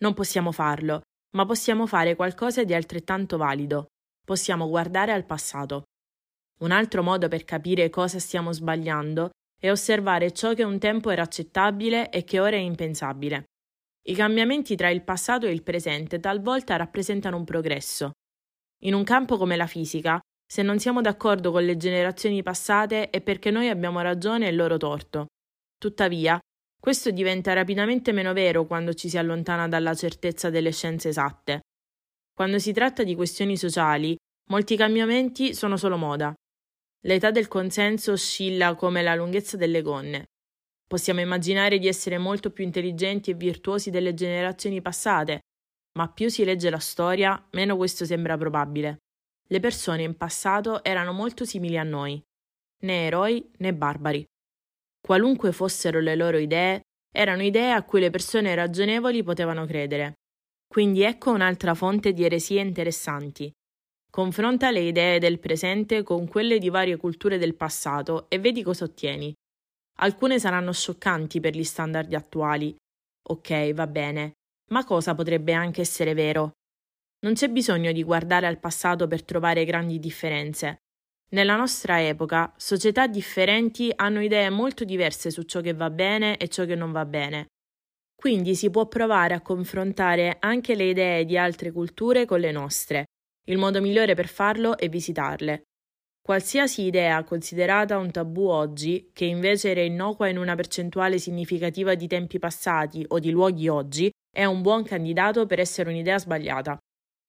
Non 0.01 0.15
possiamo 0.15 0.51
farlo, 0.51 1.03
ma 1.37 1.45
possiamo 1.45 1.87
fare 1.87 2.17
qualcosa 2.17 2.65
di 2.65 2.75
altrettanto 2.75 3.37
valido, 3.37 3.87
possiamo 4.25 4.69
guardare 4.69 5.13
al 5.13 5.25
passato. 5.25 5.85
Un 6.61 6.71
altro 6.71 7.03
modo 7.03 7.29
per 7.29 7.45
capire 7.45 7.91
cosa 7.91 8.19
stiamo 8.19 8.53
sbagliando 8.53 9.31
è 9.59 9.71
osservare 9.71 10.33
ciò 10.33 10.55
che 10.55 10.65
un 10.65 10.79
tempo 10.79 11.11
era 11.11 11.23
accettabile 11.23 12.11
e 12.11 12.25
che 12.25 12.41
ora 12.41 12.57
è 12.57 12.61
impensabile. 12.61 13.45
I 14.05 14.15
cambiamenti 14.15 14.75
tra 14.75 14.89
il 14.89 15.03
passato 15.03 15.47
e 15.47 15.53
il 15.53 15.63
presente 15.63 16.19
talvolta 16.19 16.77
rappresentano 16.77 17.37
un 17.37 17.45
progresso. 17.45 18.11
In 18.85 18.95
un 18.95 19.05
campo 19.05 19.37
come 19.37 19.55
la 19.57 19.67
fisica, 19.69 20.21
se 20.45 20.63
non 20.63 20.79
siamo 20.79 21.01
d'accordo 21.01 21.53
con 21.53 21.65
le 21.65 21.77
generazioni 21.77 22.43
passate 22.43 23.11
è 23.11 23.21
perché 23.21 23.51
noi 23.51 23.69
abbiamo 23.69 24.01
ragione 24.01 24.49
e 24.49 24.53
loro 24.53 24.77
torto. 24.77 25.27
Tuttavia, 25.79 26.39
questo 26.81 27.13
diventa 27.13 27.53
rapidamente 27.53 28.11
meno 28.11 28.33
vero 28.33 28.67
quando 28.67 28.93
ci 28.93 29.09
si 29.09 29.17
allontana 29.17 29.69
dalla 29.69 29.95
certezza 29.95 30.51
delle 30.51 30.73
scienze 30.73 31.11
esatte. 31.11 31.61
Quando 32.35 32.59
si 32.59 32.73
tratta 32.73 33.03
di 33.03 33.15
questioni 33.15 33.57
sociali, 33.57 34.17
molti 34.49 34.77
cambiamenti 34.77 35.55
sono 35.55 35.77
solo 35.77 35.97
moda. 35.97 36.35
L'età 37.05 37.31
del 37.31 37.49
consenso 37.49 38.13
oscilla 38.13 38.75
come 38.75 39.03
la 39.03 39.15
lunghezza 39.15 39.57
delle 39.57 39.83
gonne. 39.83 40.27
Possiamo 40.87 41.21
immaginare 41.21 41.79
di 41.79 41.89
essere 41.89 42.19
molto 42.19 42.51
più 42.51 42.65
intelligenti 42.65 43.31
e 43.31 43.35
virtuosi 43.35 43.91
delle 43.91 44.15
generazioni 44.15 44.81
passate, 44.81 45.41
ma 45.99 46.09
più 46.09 46.29
si 46.29 46.45
legge 46.45 46.71
la 46.71 46.79
storia, 46.79 47.49
meno 47.53 47.77
questo 47.77 48.05
sembra 48.05 48.37
probabile. 48.37 48.99
Le 49.49 49.61
persone 49.61 50.03
in 50.03 50.17
passato 50.17 50.83
erano 50.83 51.13
molto 51.13 51.45
simili 51.45 51.77
a 51.77 51.83
noi, 51.83 52.23
né 52.83 53.07
eroi 53.07 53.51
né 53.59 53.75
barbari. 53.75 54.25
Qualunque 55.01 55.53
fossero 55.53 56.01
le 56.01 56.15
loro 56.15 56.39
idee, 56.39 56.83
erano 57.13 57.43
idee 57.43 57.73
a 57.73 57.83
cui 57.83 58.01
le 58.01 58.11
persone 58.11 58.55
ragionevoli 58.55 59.23
potevano 59.23 59.67
credere. 59.67 60.15
Quindi 60.73 61.03
ecco 61.03 61.33
un'altra 61.33 61.75
fonte 61.75 62.15
di 62.15 62.25
eresie 62.25 62.63
interessanti. 62.63 63.53
Confronta 64.11 64.71
le 64.71 64.81
idee 64.81 65.19
del 65.19 65.39
presente 65.39 66.03
con 66.03 66.27
quelle 66.27 66.59
di 66.59 66.71
varie 66.71 66.97
culture 66.97 67.37
del 67.37 67.55
passato 67.55 68.25
e 68.31 68.39
vedi 68.39 68.63
cosa 68.63 68.85
ottieni. 68.85 69.35
Alcune 69.99 70.39
saranno 70.39 70.73
scioccanti 70.73 71.41
per 71.41 71.55
gli 71.55 71.63
standard 71.63 72.11
attuali. 72.15 72.75
Ok, 73.29 73.75
va 73.75 73.87
bene, 73.87 74.33
ma 74.71 74.83
cosa 74.87 75.15
potrebbe 75.15 75.53
anche 75.53 75.83
essere 75.83 76.15
vero? 76.15 76.53
Non 77.21 77.35
c'è 77.35 77.51
bisogno 77.51 77.93
di 77.93 78.03
guardare 78.03 78.47
al 78.47 78.59
passato 78.59 79.07
per 79.07 79.25
trovare 79.25 79.67
grandi 79.67 79.99
differenze. 79.99 80.79
Nella 81.33 81.57
nostra 81.57 82.03
epoca, 82.03 82.51
società 82.57 83.07
differenti 83.07 83.93
hanno 83.95 84.23
idee 84.23 84.49
molto 84.49 84.85
diverse 84.85 85.31
su 85.31 85.43
ciò 85.43 85.61
che 85.61 85.75
va 85.75 85.91
bene 85.91 86.39
e 86.39 86.49
ciò 86.49 86.65
che 86.65 86.77
non 86.77 86.93
va 86.93 87.05
bene. 87.05 87.49
Quindi 88.23 88.55
si 88.55 88.71
può 88.71 88.87
provare 88.87 89.35
a 89.35 89.41
confrontare 89.41 90.37
anche 90.39 90.77
le 90.77 90.85
idee 90.85 91.25
di 91.25 91.37
altre 91.37 91.73
culture 91.73 92.25
con 92.25 92.39
le 92.39 92.53
nostre. 92.53 93.07
Il 93.49 93.59
modo 93.59 93.81
migliore 93.81 94.15
per 94.15 94.29
farlo 94.29 94.79
è 94.79 94.89
visitarle. 94.89 95.63
Qualsiasi 96.23 96.83
idea 96.83 97.25
considerata 97.25 97.99
un 97.99 98.13
tabù 98.13 98.47
oggi, 98.47 99.11
che 99.13 99.25
invece 99.25 99.73
era 99.73 99.81
innocua 99.81 100.29
in 100.29 100.39
una 100.39 100.55
percentuale 100.55 101.19
significativa 101.19 101.97
di 101.97 102.07
tempi 102.07 102.39
passati 102.39 103.05
o 103.09 103.19
di 103.19 103.33
luoghi 103.33 103.67
oggi, 103.67 104.09
è 104.31 104.45
un 104.45 104.63
buon 104.63 104.85
candidato 104.85 105.45
per 105.47 105.59
essere 105.59 105.91
un'idea 105.91 106.21
sbagliata. 106.21 106.79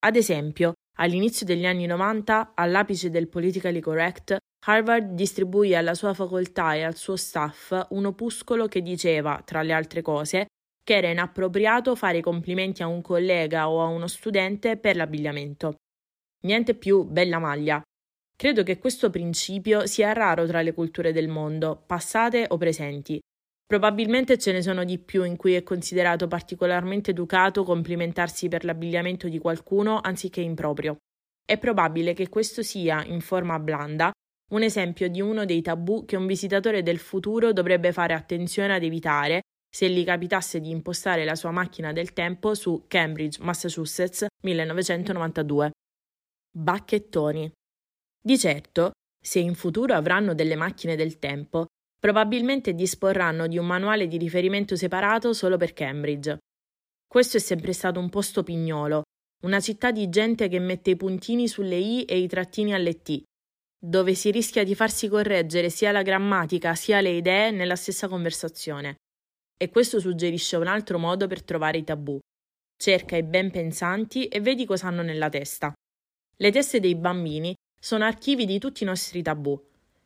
Ad 0.06 0.14
esempio, 0.14 0.74
all'inizio 0.98 1.44
degli 1.44 1.66
anni 1.66 1.86
90, 1.86 2.52
all'apice 2.54 3.10
del 3.10 3.26
politically 3.26 3.80
correct, 3.80 4.36
Harvard 4.64 5.14
distribuì 5.14 5.74
alla 5.74 5.94
sua 5.94 6.14
facoltà 6.14 6.74
e 6.74 6.84
al 6.84 6.94
suo 6.94 7.16
staff 7.16 7.86
un 7.88 8.04
opuscolo 8.04 8.68
che 8.68 8.80
diceva, 8.80 9.42
tra 9.44 9.62
le 9.62 9.72
altre 9.72 10.00
cose, 10.00 10.46
che 10.84 10.96
era 10.96 11.08
inappropriato 11.08 11.96
fare 11.96 12.20
complimenti 12.20 12.82
a 12.82 12.86
un 12.86 13.00
collega 13.00 13.70
o 13.70 13.82
a 13.82 13.86
uno 13.86 14.06
studente 14.06 14.76
per 14.76 14.96
l'abbigliamento. 14.96 15.76
Niente 16.42 16.74
più 16.74 17.04
bella 17.04 17.38
maglia. 17.38 17.82
Credo 18.36 18.62
che 18.62 18.78
questo 18.78 19.08
principio 19.08 19.86
sia 19.86 20.12
raro 20.12 20.46
tra 20.46 20.60
le 20.60 20.74
culture 20.74 21.12
del 21.12 21.28
mondo, 21.28 21.82
passate 21.86 22.44
o 22.48 22.58
presenti. 22.58 23.18
Probabilmente 23.66 24.36
ce 24.36 24.52
ne 24.52 24.60
sono 24.60 24.84
di 24.84 24.98
più 24.98 25.24
in 25.24 25.36
cui 25.36 25.54
è 25.54 25.62
considerato 25.62 26.28
particolarmente 26.28 27.12
educato 27.12 27.64
complimentarsi 27.64 28.48
per 28.48 28.64
l'abbigliamento 28.64 29.28
di 29.28 29.38
qualcuno 29.38 30.00
anziché 30.02 30.42
improprio. 30.42 30.98
È 31.46 31.56
probabile 31.56 32.12
che 32.12 32.28
questo 32.28 32.62
sia, 32.62 33.02
in 33.04 33.22
forma 33.22 33.58
blanda, 33.58 34.10
un 34.52 34.62
esempio 34.62 35.08
di 35.08 35.22
uno 35.22 35.46
dei 35.46 35.62
tabù 35.62 36.04
che 36.04 36.16
un 36.16 36.26
visitatore 36.26 36.82
del 36.82 36.98
futuro 36.98 37.54
dovrebbe 37.54 37.92
fare 37.92 38.12
attenzione 38.12 38.74
ad 38.74 38.82
evitare 38.82 39.40
se 39.74 39.90
gli 39.90 40.04
capitasse 40.04 40.60
di 40.60 40.70
impostare 40.70 41.24
la 41.24 41.34
sua 41.34 41.50
macchina 41.50 41.92
del 41.92 42.12
tempo 42.12 42.54
su 42.54 42.84
Cambridge, 42.86 43.42
Massachusetts, 43.42 44.24
1992. 44.44 45.72
Bacchettoni. 46.56 47.50
Di 48.22 48.38
certo, 48.38 48.92
se 49.20 49.40
in 49.40 49.56
futuro 49.56 49.94
avranno 49.94 50.32
delle 50.32 50.54
macchine 50.54 50.94
del 50.94 51.18
tempo, 51.18 51.66
probabilmente 51.98 52.72
disporranno 52.74 53.48
di 53.48 53.58
un 53.58 53.66
manuale 53.66 54.06
di 54.06 54.16
riferimento 54.16 54.76
separato 54.76 55.32
solo 55.32 55.56
per 55.56 55.72
Cambridge. 55.72 56.38
Questo 57.04 57.38
è 57.38 57.40
sempre 57.40 57.72
stato 57.72 57.98
un 57.98 58.10
posto 58.10 58.44
pignolo, 58.44 59.02
una 59.42 59.58
città 59.58 59.90
di 59.90 60.08
gente 60.08 60.46
che 60.46 60.60
mette 60.60 60.90
i 60.90 60.96
puntini 60.96 61.48
sulle 61.48 61.78
i 61.78 62.04
e 62.04 62.18
i 62.18 62.28
trattini 62.28 62.74
alle 62.74 63.02
t, 63.02 63.24
dove 63.76 64.14
si 64.14 64.30
rischia 64.30 64.62
di 64.62 64.76
farsi 64.76 65.08
correggere 65.08 65.68
sia 65.68 65.90
la 65.90 66.02
grammatica 66.02 66.76
sia 66.76 67.00
le 67.00 67.10
idee 67.10 67.50
nella 67.50 67.74
stessa 67.74 68.06
conversazione. 68.06 68.98
E 69.56 69.70
questo 69.70 70.00
suggerisce 70.00 70.56
un 70.56 70.66
altro 70.66 70.98
modo 70.98 71.26
per 71.26 71.42
trovare 71.42 71.78
i 71.78 71.84
tabù. 71.84 72.18
Cerca 72.76 73.16
i 73.16 73.22
ben 73.22 73.50
pensanti 73.50 74.26
e 74.26 74.40
vedi 74.40 74.66
cosa 74.66 74.88
hanno 74.88 75.02
nella 75.02 75.28
testa. 75.28 75.72
Le 76.36 76.50
teste 76.50 76.80
dei 76.80 76.96
bambini 76.96 77.54
sono 77.80 78.04
archivi 78.04 78.46
di 78.46 78.58
tutti 78.58 78.82
i 78.82 78.86
nostri 78.86 79.22
tabù. 79.22 79.60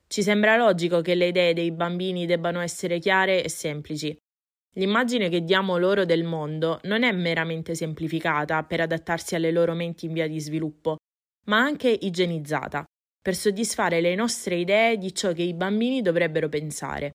Ci 0.06 0.22
sembra 0.22 0.56
logico 0.56 1.00
che 1.00 1.14
le 1.14 1.28
idee 1.28 1.54
dei 1.54 1.70
bambini 1.70 2.26
debbano 2.26 2.60
essere 2.60 2.98
chiare 2.98 3.42
e 3.42 3.48
semplici. 3.48 4.16
L'immagine 4.74 5.28
che 5.28 5.42
diamo 5.42 5.76
loro 5.76 6.04
del 6.04 6.24
mondo 6.24 6.80
non 6.84 7.02
è 7.02 7.12
meramente 7.12 7.74
semplificata 7.74 8.62
per 8.64 8.80
adattarsi 8.80 9.34
alle 9.34 9.50
loro 9.50 9.74
menti 9.74 10.06
in 10.06 10.12
via 10.12 10.28
di 10.28 10.40
sviluppo, 10.40 10.96
ma 11.46 11.58
anche 11.58 11.88
igienizzata, 11.88 12.84
per 13.20 13.34
soddisfare 13.34 14.00
le 14.00 14.14
nostre 14.14 14.56
idee 14.56 14.96
di 14.96 15.14
ciò 15.14 15.32
che 15.32 15.42
i 15.42 15.54
bambini 15.54 16.00
dovrebbero 16.00 16.48
pensare. 16.48 17.12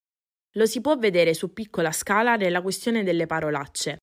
Lo 0.55 0.65
si 0.67 0.81
può 0.81 0.95
vedere 0.97 1.33
su 1.33 1.51
piccola 1.51 1.91
scala 1.91 2.35
nella 2.35 2.61
questione 2.61 3.03
delle 3.03 3.25
parolacce. 3.25 3.97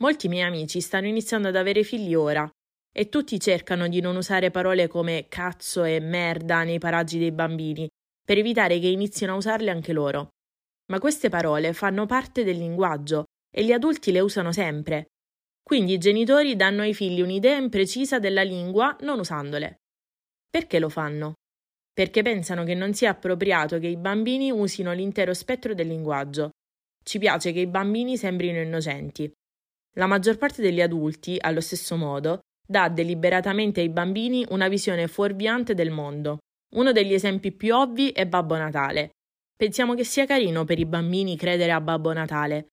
Molti 0.00 0.28
miei 0.28 0.46
amici 0.46 0.80
stanno 0.80 1.06
iniziando 1.06 1.48
ad 1.48 1.56
avere 1.56 1.82
figli 1.82 2.14
ora 2.14 2.50
e 2.92 3.08
tutti 3.08 3.38
cercano 3.38 3.86
di 3.86 4.00
non 4.00 4.16
usare 4.16 4.50
parole 4.50 4.88
come 4.88 5.26
cazzo 5.28 5.84
e 5.84 6.00
merda 6.00 6.64
nei 6.64 6.78
paraggi 6.78 7.18
dei 7.18 7.32
bambini, 7.32 7.86
per 8.24 8.38
evitare 8.38 8.78
che 8.78 8.86
inizino 8.86 9.34
a 9.34 9.36
usarle 9.36 9.70
anche 9.70 9.92
loro. 9.92 10.30
Ma 10.90 10.98
queste 10.98 11.28
parole 11.28 11.74
fanno 11.74 12.06
parte 12.06 12.44
del 12.44 12.56
linguaggio 12.56 13.24
e 13.54 13.62
gli 13.62 13.72
adulti 13.72 14.10
le 14.10 14.20
usano 14.20 14.52
sempre. 14.52 15.08
Quindi 15.62 15.92
i 15.92 15.98
genitori 15.98 16.56
danno 16.56 16.80
ai 16.80 16.94
figli 16.94 17.20
un'idea 17.20 17.56
imprecisa 17.56 18.18
della 18.18 18.42
lingua 18.42 18.96
non 19.00 19.18
usandole. 19.18 19.76
Perché 20.48 20.78
lo 20.78 20.88
fanno? 20.88 21.34
Perché 22.00 22.22
pensano 22.22 22.64
che 22.64 22.74
non 22.74 22.94
sia 22.94 23.10
appropriato 23.10 23.78
che 23.78 23.86
i 23.86 23.98
bambini 23.98 24.50
usino 24.50 24.94
l'intero 24.94 25.34
spettro 25.34 25.74
del 25.74 25.88
linguaggio. 25.88 26.48
Ci 27.04 27.18
piace 27.18 27.52
che 27.52 27.60
i 27.60 27.66
bambini 27.66 28.16
sembrino 28.16 28.58
innocenti. 28.58 29.30
La 29.96 30.06
maggior 30.06 30.38
parte 30.38 30.62
degli 30.62 30.80
adulti, 30.80 31.36
allo 31.38 31.60
stesso 31.60 31.96
modo, 31.96 32.38
dà 32.66 32.88
deliberatamente 32.88 33.82
ai 33.82 33.90
bambini 33.90 34.46
una 34.48 34.68
visione 34.68 35.08
fuorviante 35.08 35.74
del 35.74 35.90
mondo. 35.90 36.38
Uno 36.74 36.90
degli 36.90 37.12
esempi 37.12 37.52
più 37.52 37.74
ovvi 37.74 38.12
è 38.12 38.24
Babbo 38.24 38.56
Natale. 38.56 39.10
Pensiamo 39.54 39.92
che 39.92 40.04
sia 40.04 40.24
carino 40.24 40.64
per 40.64 40.78
i 40.78 40.86
bambini 40.86 41.36
credere 41.36 41.72
a 41.72 41.82
Babbo 41.82 42.14
Natale. 42.14 42.68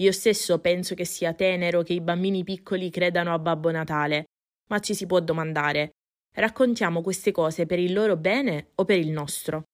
Io 0.00 0.10
stesso 0.10 0.58
penso 0.58 0.96
che 0.96 1.04
sia 1.04 1.32
tenero 1.34 1.82
che 1.82 1.92
i 1.92 2.00
bambini 2.00 2.42
piccoli 2.42 2.90
credano 2.90 3.32
a 3.32 3.38
Babbo 3.38 3.70
Natale, 3.70 4.24
ma 4.70 4.80
ci 4.80 4.92
si 4.92 5.06
può 5.06 5.20
domandare 5.20 5.92
Raccontiamo 6.34 7.02
queste 7.02 7.30
cose 7.30 7.66
per 7.66 7.78
il 7.78 7.92
loro 7.92 8.16
bene 8.16 8.70
o 8.76 8.86
per 8.86 8.98
il 8.98 9.10
nostro? 9.10 9.64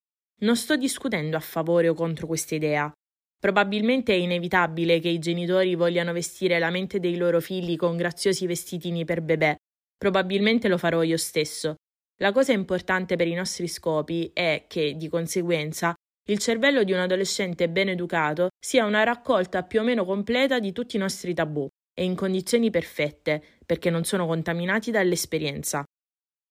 Non 0.40 0.56
sto 0.56 0.76
discutendo 0.76 1.36
a 1.36 1.40
favore 1.40 1.88
o 1.88 1.94
contro 1.94 2.26
questa 2.26 2.56
idea. 2.56 2.92
Probabilmente 3.38 4.12
è 4.12 4.16
inevitabile 4.16 4.98
che 4.98 5.08
i 5.08 5.20
genitori 5.20 5.76
vogliano 5.76 6.12
vestire 6.12 6.58
la 6.58 6.70
mente 6.70 6.98
dei 6.98 7.16
loro 7.16 7.40
figli 7.40 7.76
con 7.76 7.96
graziosi 7.96 8.44
vestitini 8.46 9.04
per 9.04 9.22
bebè. 9.22 9.54
Probabilmente 9.96 10.66
lo 10.66 10.78
farò 10.78 11.02
io 11.02 11.16
stesso. 11.16 11.76
La 12.16 12.32
cosa 12.32 12.50
importante 12.50 13.14
per 13.14 13.28
i 13.28 13.34
nostri 13.34 13.68
scopi 13.68 14.28
è 14.34 14.64
che, 14.66 14.96
di 14.96 15.08
conseguenza, 15.08 15.94
il 16.28 16.38
cervello 16.38 16.82
di 16.82 16.90
un 16.90 16.98
adolescente 16.98 17.68
ben 17.68 17.88
educato 17.88 18.48
sia 18.58 18.84
una 18.84 19.04
raccolta 19.04 19.62
più 19.62 19.80
o 19.80 19.84
meno 19.84 20.04
completa 20.04 20.58
di 20.58 20.72
tutti 20.72 20.96
i 20.96 20.98
nostri 20.98 21.34
tabù 21.34 21.68
e 21.94 22.02
in 22.02 22.16
condizioni 22.16 22.70
perfette, 22.70 23.42
perché 23.64 23.90
non 23.90 24.02
sono 24.02 24.26
contaminati 24.26 24.90
dall'esperienza. 24.90 25.84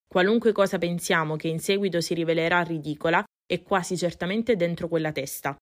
Qualunque 0.07 0.53
cosa 0.53 0.77
pensiamo 0.77 1.35
che 1.35 1.49
in 1.49 1.59
seguito 1.59 1.99
si 1.99 2.13
rivelerà 2.13 2.61
ridicola 2.61 3.23
è 3.45 3.61
quasi 3.61 3.97
certamente 3.97 4.55
dentro 4.55 4.87
quella 4.87 5.11
testa. 5.11 5.55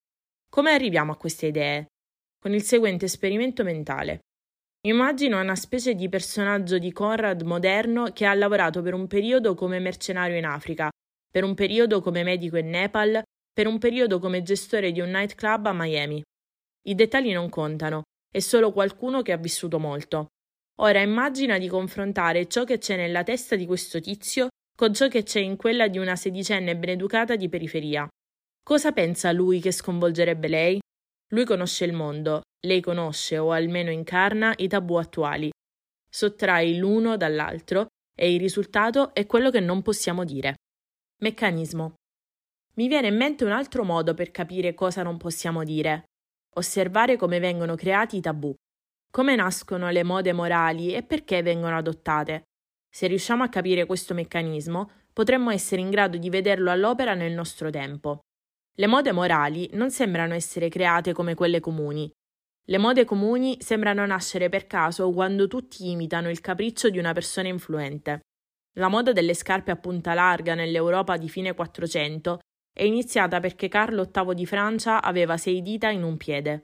Come 0.49 0.71
arriviamo 0.71 1.11
a 1.11 1.17
queste 1.17 1.47
idee? 1.47 1.87
Con 2.39 2.53
il 2.53 2.61
seguente 2.61 3.05
esperimento 3.05 3.63
mentale. 3.63 4.19
Immagino 4.85 5.41
una 5.41 5.55
specie 5.55 5.95
di 5.95 6.07
personaggio 6.09 6.77
di 6.77 6.91
Conrad 6.91 7.41
moderno 7.41 8.11
che 8.13 8.25
ha 8.25 8.33
lavorato 8.35 8.83
per 8.83 8.93
un 8.93 9.07
periodo 9.07 9.55
come 9.55 9.79
mercenario 9.79 10.37
in 10.37 10.45
Africa, 10.45 10.91
per 11.27 11.43
un 11.43 11.55
periodo 11.55 12.01
come 12.01 12.21
medico 12.21 12.57
in 12.57 12.69
Nepal, 12.69 13.21
per 13.51 13.65
un 13.65 13.79
periodo 13.79 14.19
come 14.19 14.43
gestore 14.43 14.91
di 14.91 14.99
un 14.99 15.09
nightclub 15.09 15.65
a 15.65 15.73
Miami. 15.73 16.21
I 16.87 16.93
dettagli 16.93 17.33
non 17.33 17.49
contano, 17.49 18.03
è 18.31 18.39
solo 18.39 18.71
qualcuno 18.71 19.23
che 19.23 19.31
ha 19.31 19.37
vissuto 19.37 19.79
molto. 19.79 20.27
Ora 20.79 21.01
immagina 21.01 21.57
di 21.57 21.67
confrontare 21.67 22.47
ciò 22.47 22.65
che 22.65 22.77
c'è 22.79 22.97
nella 22.97 23.23
testa 23.23 23.55
di 23.55 23.65
questo 23.65 24.01
tizio 24.01 24.49
con 24.75 24.93
ciò 24.93 25.07
che 25.07 25.23
c'è 25.23 25.39
in 25.39 25.55
quella 25.55 25.87
di 25.87 25.97
una 25.97 26.17
sedicenne 26.17 26.75
beneducata 26.75 27.37
di 27.37 27.47
periferia. 27.47 28.05
Cosa 28.61 28.91
pensa 28.91 29.31
lui 29.31 29.61
che 29.61 29.71
sconvolgerebbe 29.71 30.47
lei? 30.49 30.79
Lui 31.29 31.45
conosce 31.45 31.85
il 31.85 31.93
mondo, 31.93 32.41
lei 32.65 32.81
conosce 32.81 33.37
o 33.37 33.51
almeno 33.51 33.89
incarna 33.89 34.53
i 34.57 34.67
tabù 34.67 34.95
attuali. 34.95 35.49
Sottrai 36.09 36.77
l'uno 36.77 37.15
dall'altro 37.15 37.87
e 38.13 38.33
il 38.33 38.39
risultato 38.39 39.13
è 39.13 39.25
quello 39.25 39.51
che 39.51 39.61
non 39.61 39.81
possiamo 39.81 40.25
dire. 40.25 40.55
Meccanismo. 41.21 41.93
Mi 42.75 42.87
viene 42.89 43.07
in 43.07 43.15
mente 43.15 43.45
un 43.45 43.51
altro 43.51 43.85
modo 43.85 44.13
per 44.13 44.31
capire 44.31 44.73
cosa 44.73 45.03
non 45.03 45.17
possiamo 45.17 45.63
dire. 45.63 46.03
Osservare 46.55 47.15
come 47.15 47.39
vengono 47.39 47.75
creati 47.75 48.17
i 48.17 48.21
tabù. 48.21 48.53
Come 49.15 49.37
nascono 49.37 49.89
le 49.91 50.03
mode 50.03 50.33
morali 50.33 50.93
e 50.93 51.01
perché 51.01 51.41
vengono 51.41 51.77
adottate. 51.77 52.49
Se 52.93 53.07
riusciamo 53.07 53.43
a 53.43 53.47
capire 53.47 53.85
questo 53.85 54.13
meccanismo, 54.13 54.91
potremmo 55.13 55.51
essere 55.51 55.79
in 55.79 55.89
grado 55.89 56.17
di 56.17 56.29
vederlo 56.29 56.69
all'opera 56.69 57.13
nel 57.13 57.31
nostro 57.31 57.69
tempo. 57.69 58.19
Le 58.75 58.87
mode 58.87 59.13
morali 59.13 59.69
non 59.71 59.89
sembrano 59.89 60.33
essere 60.33 60.67
create 60.67 61.13
come 61.13 61.33
quelle 61.33 61.61
comuni. 61.61 62.11
Le 62.65 62.77
mode 62.77 63.05
comuni 63.05 63.55
sembrano 63.61 64.05
nascere 64.05 64.49
per 64.49 64.67
caso 64.67 65.09
quando 65.11 65.47
tutti 65.47 65.89
imitano 65.89 66.29
il 66.29 66.41
capriccio 66.41 66.89
di 66.89 66.97
una 66.97 67.13
persona 67.13 67.47
influente. 67.47 68.19
La 68.73 68.89
moda 68.89 69.13
delle 69.13 69.33
scarpe 69.33 69.71
a 69.71 69.77
punta 69.77 70.13
larga 70.13 70.55
nell'Europa 70.55 71.15
di 71.15 71.29
fine 71.29 71.53
400 71.53 72.39
è 72.69 72.83
iniziata 72.83 73.39
perché 73.39 73.69
Carlo 73.69 74.11
VIII 74.13 74.35
di 74.35 74.45
Francia 74.45 75.01
aveva 75.01 75.37
sei 75.37 75.61
dita 75.61 75.89
in 75.89 76.03
un 76.03 76.17
piede. 76.17 76.63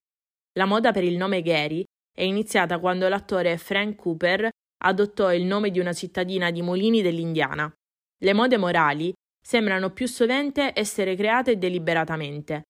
La 0.59 0.65
moda 0.65 0.91
per 0.91 1.05
il 1.05 1.15
nome 1.15 1.41
Gary 1.41 1.85
è 2.11 2.23
iniziata 2.23 2.79
quando 2.79 3.07
l'attore 3.07 3.57
Frank 3.57 3.95
Cooper 3.95 4.49
adottò 4.83 5.33
il 5.33 5.43
nome 5.43 5.71
di 5.71 5.79
una 5.79 5.93
cittadina 5.93 6.51
di 6.51 6.61
Molini 6.61 7.01
dell'Indiana. 7.01 7.71
Le 8.23 8.33
mode 8.33 8.57
morali 8.57 9.13
sembrano 9.41 9.91
più 9.91 10.07
sovente 10.07 10.71
essere 10.75 11.15
create 11.15 11.57
deliberatamente. 11.57 12.63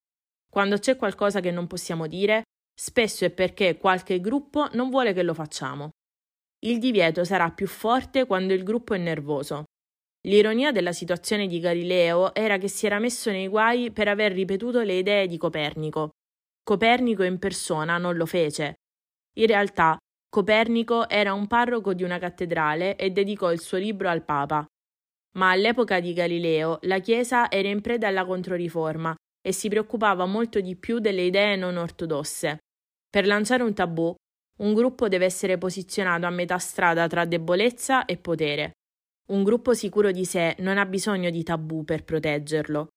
Quando 0.50 0.78
c'è 0.78 0.96
qualcosa 0.96 1.40
che 1.40 1.52
non 1.52 1.68
possiamo 1.68 2.08
dire, 2.08 2.44
spesso 2.74 3.26
è 3.26 3.30
perché 3.30 3.78
qualche 3.78 4.20
gruppo 4.20 4.68
non 4.74 4.90
vuole 4.90 5.14
che 5.14 5.24
lo 5.24 5.34
facciamo. 5.34 5.90
Il 6.64 6.80
divieto 6.80 7.24
sarà 7.24 7.50
più 7.52 7.68
forte 7.68 8.26
quando 8.26 8.54
il 8.54 8.64
gruppo 8.64 8.94
è 8.94 8.98
nervoso. 8.98 9.64
L'ironia 10.28 10.72
della 10.72 10.92
situazione 10.92 11.48
di 11.48 11.60
Galileo 11.60 12.34
era 12.36 12.58
che 12.58 12.68
si 12.68 12.86
era 12.86 13.00
messo 13.00 13.32
nei 13.32 13.48
guai 13.48 13.92
per 13.92 14.08
aver 14.08 14.34
ripetuto 14.34 14.82
le 14.82 15.00
idee 15.00 15.26
di 15.26 15.38
Copernico. 15.38 16.12
Copernico 16.64 17.24
in 17.24 17.40
persona 17.40 17.98
non 17.98 18.16
lo 18.16 18.28
fece. 18.28 18.76
In 19.38 19.48
realtà, 19.48 19.98
Copernico 20.30 21.10
era 21.10 21.34
un 21.34 21.48
parroco 21.48 21.94
di 21.94 22.04
una 22.04 22.18
cattedrale 22.18 22.96
e 22.96 23.12
dedicò 23.12 23.52
il 23.52 23.60
suo 23.60 23.78
libro 23.78 24.08
al 24.10 24.24
Papa. 24.24 24.66
Ma 25.36 25.52
all'epoca 25.52 26.00
di 26.00 26.14
Galileo 26.14 26.80
la 26.84 27.00
Chiesa 27.00 27.50
era 27.50 27.68
in 27.68 27.82
preda 27.82 28.08
alla 28.08 28.26
Controriforma 28.26 29.16
e 29.42 29.52
si 29.52 29.70
preoccupava 29.70 30.26
molto 30.26 30.60
di 30.62 30.76
più 30.76 31.00
delle 31.00 31.24
idee 31.24 31.56
non 31.56 31.78
ortodosse. 31.78 32.60
Per 33.10 33.26
lanciare 33.26 33.64
un 33.64 33.74
tabù, 33.74 34.14
un 34.60 34.74
gruppo 34.74 35.08
deve 35.08 35.26
essere 35.26 35.58
posizionato 35.58 36.26
a 36.26 36.30
metà 36.30 36.58
strada 36.58 37.08
tra 37.08 37.26
debolezza 37.26 38.06
e 38.06 38.18
potere. 38.18 38.72
Un 39.30 39.44
gruppo 39.44 39.74
sicuro 39.74 40.12
di 40.12 40.26
sé 40.26 40.56
non 40.60 40.78
ha 40.78 40.86
bisogno 40.86 41.30
di 41.30 41.44
tabù 41.44 41.84
per 41.84 42.04
proteggerlo. 42.04 42.88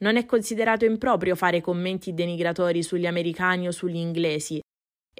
Non 0.00 0.16
è 0.16 0.24
considerato 0.24 0.84
improprio 0.84 1.36
fare 1.36 1.60
commenti 1.60 2.14
denigratori 2.14 2.82
sugli 2.82 3.06
americani 3.06 3.68
o 3.68 3.70
sugli 3.70 3.96
inglesi, 3.96 4.60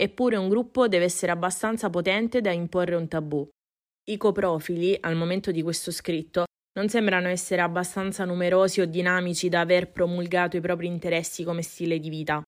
eppure 0.01 0.37
un 0.37 0.49
gruppo 0.49 0.89
deve 0.89 1.05
essere 1.05 1.31
abbastanza 1.31 1.91
potente 1.91 2.41
da 2.41 2.51
imporre 2.51 2.95
un 2.95 3.07
tabù. 3.07 3.47
I 4.09 4.17
coprofili, 4.17 4.97
al 4.99 5.15
momento 5.15 5.51
di 5.51 5.61
questo 5.61 5.91
scritto, 5.91 6.47
non 6.79 6.89
sembrano 6.89 7.29
essere 7.29 7.61
abbastanza 7.61 8.25
numerosi 8.25 8.81
o 8.81 8.87
dinamici 8.87 9.51
da 9.51 9.61
aver 9.61 9.93
promulgato 9.93 10.57
i 10.57 10.63
propri 10.63 10.87
interessi 10.87 11.45
come 11.45 11.61
stile 11.61 11.99
di 11.99 12.09
vita. 12.09 12.43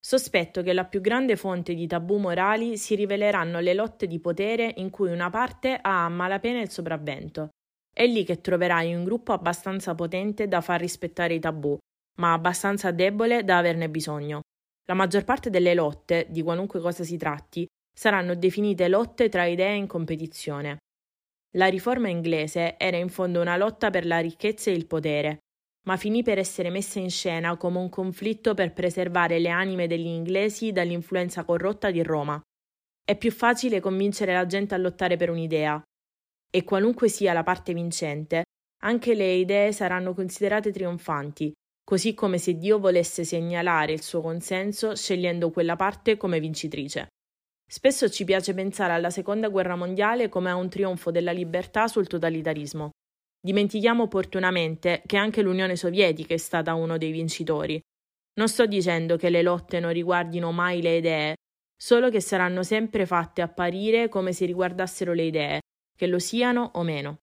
Sospetto 0.00 0.62
che 0.62 0.72
la 0.72 0.86
più 0.86 1.00
grande 1.00 1.36
fonte 1.36 1.72
di 1.74 1.86
tabù 1.86 2.16
morali 2.16 2.76
si 2.76 2.96
riveleranno 2.96 3.60
le 3.60 3.74
lotte 3.74 4.08
di 4.08 4.18
potere 4.18 4.74
in 4.78 4.90
cui 4.90 5.12
una 5.12 5.30
parte 5.30 5.78
ha 5.80 6.04
a 6.04 6.08
malapena 6.08 6.60
il 6.60 6.70
sopravvento. 6.70 7.50
È 7.94 8.04
lì 8.06 8.24
che 8.24 8.40
troverai 8.40 8.92
un 8.92 9.04
gruppo 9.04 9.32
abbastanza 9.32 9.94
potente 9.94 10.48
da 10.48 10.60
far 10.60 10.80
rispettare 10.80 11.34
i 11.34 11.40
tabù, 11.40 11.78
ma 12.20 12.32
abbastanza 12.32 12.90
debole 12.90 13.44
da 13.44 13.58
averne 13.58 13.88
bisogno. 13.88 14.40
La 14.88 14.94
maggior 14.94 15.24
parte 15.24 15.50
delle 15.50 15.74
lotte, 15.74 16.26
di 16.30 16.42
qualunque 16.42 16.80
cosa 16.80 17.04
si 17.04 17.18
tratti, 17.18 17.66
saranno 17.94 18.34
definite 18.34 18.88
lotte 18.88 19.28
tra 19.28 19.44
idee 19.44 19.74
in 19.74 19.86
competizione. 19.86 20.78
La 21.56 21.66
riforma 21.66 22.08
inglese 22.08 22.78
era 22.78 22.96
in 22.96 23.10
fondo 23.10 23.40
una 23.40 23.58
lotta 23.58 23.90
per 23.90 24.06
la 24.06 24.18
ricchezza 24.18 24.70
e 24.70 24.74
il 24.74 24.86
potere, 24.86 25.40
ma 25.86 25.96
finì 25.96 26.22
per 26.22 26.38
essere 26.38 26.70
messa 26.70 27.00
in 27.00 27.10
scena 27.10 27.56
come 27.56 27.78
un 27.78 27.90
conflitto 27.90 28.54
per 28.54 28.72
preservare 28.72 29.38
le 29.38 29.50
anime 29.50 29.86
degli 29.86 30.06
inglesi 30.06 30.72
dall'influenza 30.72 31.44
corrotta 31.44 31.90
di 31.90 32.02
Roma. 32.02 32.40
È 33.04 33.16
più 33.16 33.30
facile 33.30 33.80
convincere 33.80 34.32
la 34.32 34.46
gente 34.46 34.74
a 34.74 34.78
lottare 34.78 35.16
per 35.16 35.28
un'idea, 35.28 35.82
e 36.50 36.64
qualunque 36.64 37.08
sia 37.08 37.34
la 37.34 37.42
parte 37.42 37.74
vincente, 37.74 38.44
anche 38.82 39.14
le 39.14 39.32
idee 39.32 39.72
saranno 39.72 40.14
considerate 40.14 40.72
trionfanti, 40.72 41.52
così 41.88 42.12
come 42.12 42.36
se 42.36 42.58
Dio 42.58 42.78
volesse 42.78 43.24
segnalare 43.24 43.94
il 43.94 44.02
suo 44.02 44.20
consenso 44.20 44.94
scegliendo 44.94 45.50
quella 45.50 45.74
parte 45.74 46.18
come 46.18 46.38
vincitrice. 46.38 47.06
Spesso 47.66 48.10
ci 48.10 48.24
piace 48.24 48.52
pensare 48.52 48.92
alla 48.92 49.08
Seconda 49.08 49.48
Guerra 49.48 49.74
Mondiale 49.74 50.28
come 50.28 50.50
a 50.50 50.54
un 50.54 50.68
trionfo 50.68 51.10
della 51.10 51.32
libertà 51.32 51.88
sul 51.88 52.06
totalitarismo. 52.06 52.90
Dimentichiamo 53.40 54.02
opportunamente 54.02 55.02
che 55.06 55.16
anche 55.16 55.40
l'Unione 55.40 55.76
Sovietica 55.76 56.34
è 56.34 56.36
stata 56.36 56.74
uno 56.74 56.98
dei 56.98 57.10
vincitori. 57.10 57.80
Non 58.34 58.48
sto 58.48 58.66
dicendo 58.66 59.16
che 59.16 59.30
le 59.30 59.40
lotte 59.40 59.80
non 59.80 59.90
riguardino 59.90 60.52
mai 60.52 60.82
le 60.82 60.98
idee, 60.98 61.36
solo 61.74 62.10
che 62.10 62.20
saranno 62.20 62.62
sempre 62.62 63.06
fatte 63.06 63.40
apparire 63.40 64.10
come 64.10 64.34
se 64.34 64.44
riguardassero 64.44 65.14
le 65.14 65.22
idee, 65.22 65.60
che 65.96 66.06
lo 66.06 66.18
siano 66.18 66.70
o 66.74 66.82
meno. 66.82 67.20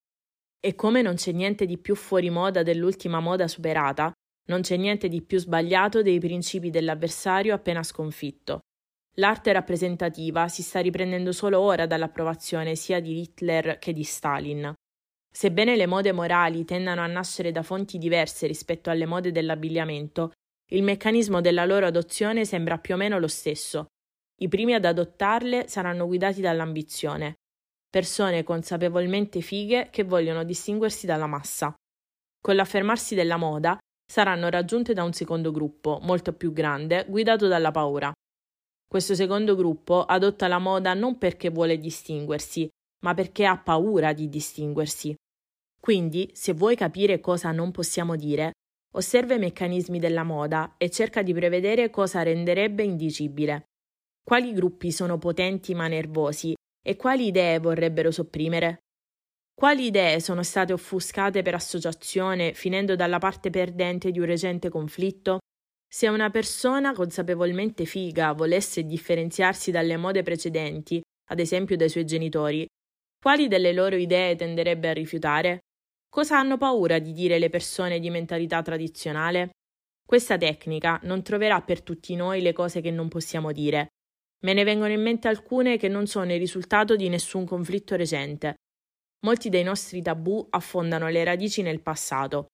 E 0.59 0.73
come 0.73 1.03
non 1.03 1.13
c'è 1.13 1.33
niente 1.33 1.67
di 1.67 1.77
più 1.77 1.93
fuori 1.93 2.31
moda 2.31 2.63
dell'ultima 2.63 3.19
moda 3.19 3.47
superata, 3.47 4.11
non 4.47 4.61
c'è 4.61 4.77
niente 4.77 5.07
di 5.07 5.21
più 5.21 5.39
sbagliato 5.39 6.01
dei 6.01 6.19
principi 6.19 6.69
dell'avversario 6.69 7.53
appena 7.53 7.83
sconfitto. 7.83 8.59
L'arte 9.17 9.53
rappresentativa 9.53 10.47
si 10.47 10.61
sta 10.61 10.81
riprendendo 10.81 11.31
solo 11.31 11.59
ora 11.59 11.85
dall'approvazione 11.85 12.75
sia 12.75 12.99
di 12.99 13.21
Hitler 13.21 13.79
che 13.79 13.93
di 13.93 14.03
Stalin. 14.03 14.73
Sebbene 15.31 15.75
le 15.75 15.85
mode 15.85 16.11
morali 16.11 16.65
tendano 16.65 17.01
a 17.01 17.07
nascere 17.07 17.51
da 17.51 17.63
fonti 17.63 17.97
diverse 17.97 18.47
rispetto 18.47 18.89
alle 18.89 19.05
mode 19.05 19.31
dell'abbigliamento, 19.31 20.31
il 20.71 20.83
meccanismo 20.83 21.41
della 21.41 21.65
loro 21.65 21.85
adozione 21.85 22.45
sembra 22.45 22.77
più 22.77 22.95
o 22.95 22.97
meno 22.97 23.19
lo 23.19 23.27
stesso. 23.27 23.87
I 24.41 24.47
primi 24.47 24.73
ad 24.73 24.85
adottarle 24.85 25.67
saranno 25.67 26.07
guidati 26.07 26.41
dall'ambizione, 26.41 27.35
persone 27.89 28.43
consapevolmente 28.43 29.39
fighe 29.39 29.89
che 29.89 30.03
vogliono 30.03 30.43
distinguersi 30.43 31.05
dalla 31.05 31.27
massa. 31.27 31.73
Con 32.41 32.55
l'affermarsi 32.55 33.15
della 33.15 33.37
moda 33.37 33.77
saranno 34.05 34.49
raggiunte 34.49 34.93
da 34.93 35.03
un 35.03 35.13
secondo 35.13 35.51
gruppo, 35.51 35.99
molto 36.01 36.33
più 36.33 36.53
grande, 36.53 37.05
guidato 37.07 37.47
dalla 37.47 37.71
paura. 37.71 38.11
Questo 38.87 39.15
secondo 39.15 39.55
gruppo 39.55 40.03
adotta 40.05 40.47
la 40.47 40.59
moda 40.59 40.93
non 40.93 41.17
perché 41.17 41.49
vuole 41.49 41.77
distinguersi, 41.77 42.69
ma 43.03 43.13
perché 43.13 43.45
ha 43.45 43.57
paura 43.57 44.13
di 44.13 44.29
distinguersi. 44.29 45.15
Quindi, 45.79 46.29
se 46.33 46.53
vuoi 46.53 46.75
capire 46.75 47.19
cosa 47.19 47.51
non 47.51 47.71
possiamo 47.71 48.15
dire, 48.15 48.51
osserva 48.95 49.33
i 49.33 49.39
meccanismi 49.39 49.99
della 49.99 50.23
moda 50.23 50.75
e 50.77 50.89
cerca 50.89 51.21
di 51.21 51.33
prevedere 51.33 51.89
cosa 51.89 52.23
renderebbe 52.23 52.83
indicibile. 52.83 53.65
Quali 54.23 54.53
gruppi 54.53 54.91
sono 54.91 55.17
potenti 55.17 55.75
ma 55.75 55.87
nervosi 55.87 56.55
e 56.83 56.95
quali 56.95 57.27
idee 57.27 57.59
vorrebbero 57.59 58.09
sopprimere? 58.09 58.84
Quali 59.57 59.85
idee 59.85 60.19
sono 60.19 60.43
state 60.43 60.73
offuscate 60.73 61.41
per 61.41 61.53
associazione, 61.53 62.53
finendo 62.53 62.97
dalla 62.97 63.19
parte 63.19 63.49
perdente 63.49 64.11
di 64.11 64.19
un 64.19 64.25
recente 64.25 64.67
conflitto? 64.67 65.39
Se 65.87 66.09
una 66.09 66.29
persona 66.29 66.93
consapevolmente 66.93 67.85
figa 67.85 68.33
volesse 68.33 68.83
differenziarsi 68.83 69.71
dalle 69.71 69.95
mode 69.95 70.23
precedenti, 70.23 71.01
ad 71.29 71.39
esempio 71.39 71.77
dai 71.77 71.87
suoi 71.87 72.03
genitori, 72.03 72.65
quali 73.17 73.47
delle 73.47 73.71
loro 73.71 73.95
idee 73.95 74.35
tenderebbe 74.35 74.89
a 74.89 74.93
rifiutare? 74.93 75.59
Cosa 76.09 76.37
hanno 76.37 76.57
paura 76.57 76.99
di 76.99 77.13
dire 77.13 77.39
le 77.39 77.49
persone 77.49 77.99
di 77.99 78.09
mentalità 78.09 78.61
tradizionale? 78.61 79.51
Questa 80.05 80.37
tecnica 80.37 80.99
non 81.03 81.23
troverà 81.23 81.61
per 81.61 81.81
tutti 81.81 82.13
noi 82.15 82.41
le 82.41 82.51
cose 82.51 82.81
che 82.81 82.91
non 82.91 83.07
possiamo 83.07 83.53
dire, 83.53 83.87
Me 84.45 84.53
ne 84.53 84.63
vengono 84.63 84.91
in 84.91 85.01
mente 85.01 85.27
alcune 85.27 85.77
che 85.77 85.87
non 85.87 86.05
sono 86.05 86.31
il 86.31 86.37
risultato 86.37 86.95
di 86.95 87.09
nessun 87.09 87.45
conflitto 87.45 87.95
recente. 87.95 88.55
Molti 89.21 89.49
dei 89.49 89.63
nostri 89.63 90.01
tabù 90.01 90.45
affondano 90.49 91.07
le 91.09 91.23
radici 91.23 91.61
nel 91.61 91.81
passato, 91.81 92.47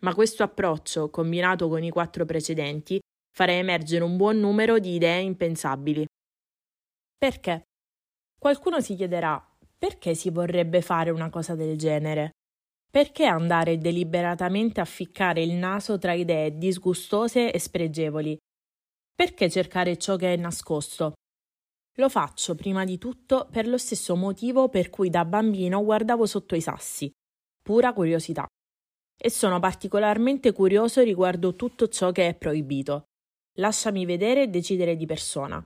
ma 0.00 0.14
questo 0.14 0.42
approccio, 0.42 1.10
combinato 1.10 1.68
con 1.68 1.82
i 1.82 1.90
quattro 1.90 2.24
precedenti, 2.24 2.98
farà 3.34 3.52
emergere 3.52 4.04
un 4.04 4.16
buon 4.16 4.38
numero 4.38 4.78
di 4.78 4.94
idee 4.94 5.20
impensabili. 5.20 6.06
Perché? 7.16 7.62
Qualcuno 8.38 8.80
si 8.80 8.94
chiederà 8.94 9.42
perché 9.76 10.14
si 10.14 10.30
vorrebbe 10.30 10.82
fare 10.82 11.10
una 11.10 11.30
cosa 11.30 11.54
del 11.54 11.76
genere? 11.76 12.30
Perché 12.90 13.26
andare 13.26 13.78
deliberatamente 13.78 14.80
a 14.80 14.84
ficcare 14.84 15.42
il 15.42 15.52
naso 15.52 15.98
tra 15.98 16.14
idee 16.14 16.56
disgustose 16.56 17.52
e 17.52 17.58
spregevoli? 17.58 18.36
Perché 19.14 19.50
cercare 19.50 19.96
ciò 19.96 20.16
che 20.16 20.32
è 20.32 20.36
nascosto? 20.36 21.12
Lo 21.98 22.08
faccio 22.08 22.54
prima 22.54 22.84
di 22.84 22.96
tutto 22.96 23.48
per 23.50 23.66
lo 23.66 23.76
stesso 23.76 24.14
motivo 24.14 24.68
per 24.68 24.88
cui 24.88 25.10
da 25.10 25.24
bambino 25.24 25.82
guardavo 25.82 26.26
sotto 26.26 26.54
i 26.54 26.60
sassi, 26.60 27.10
pura 27.60 27.92
curiosità. 27.92 28.46
E 29.20 29.30
sono 29.30 29.58
particolarmente 29.58 30.52
curioso 30.52 31.02
riguardo 31.02 31.56
tutto 31.56 31.88
ciò 31.88 32.12
che 32.12 32.28
è 32.28 32.34
proibito. 32.34 33.06
Lasciami 33.58 34.06
vedere 34.06 34.42
e 34.42 34.48
decidere 34.48 34.94
di 34.94 35.06
persona. 35.06 35.60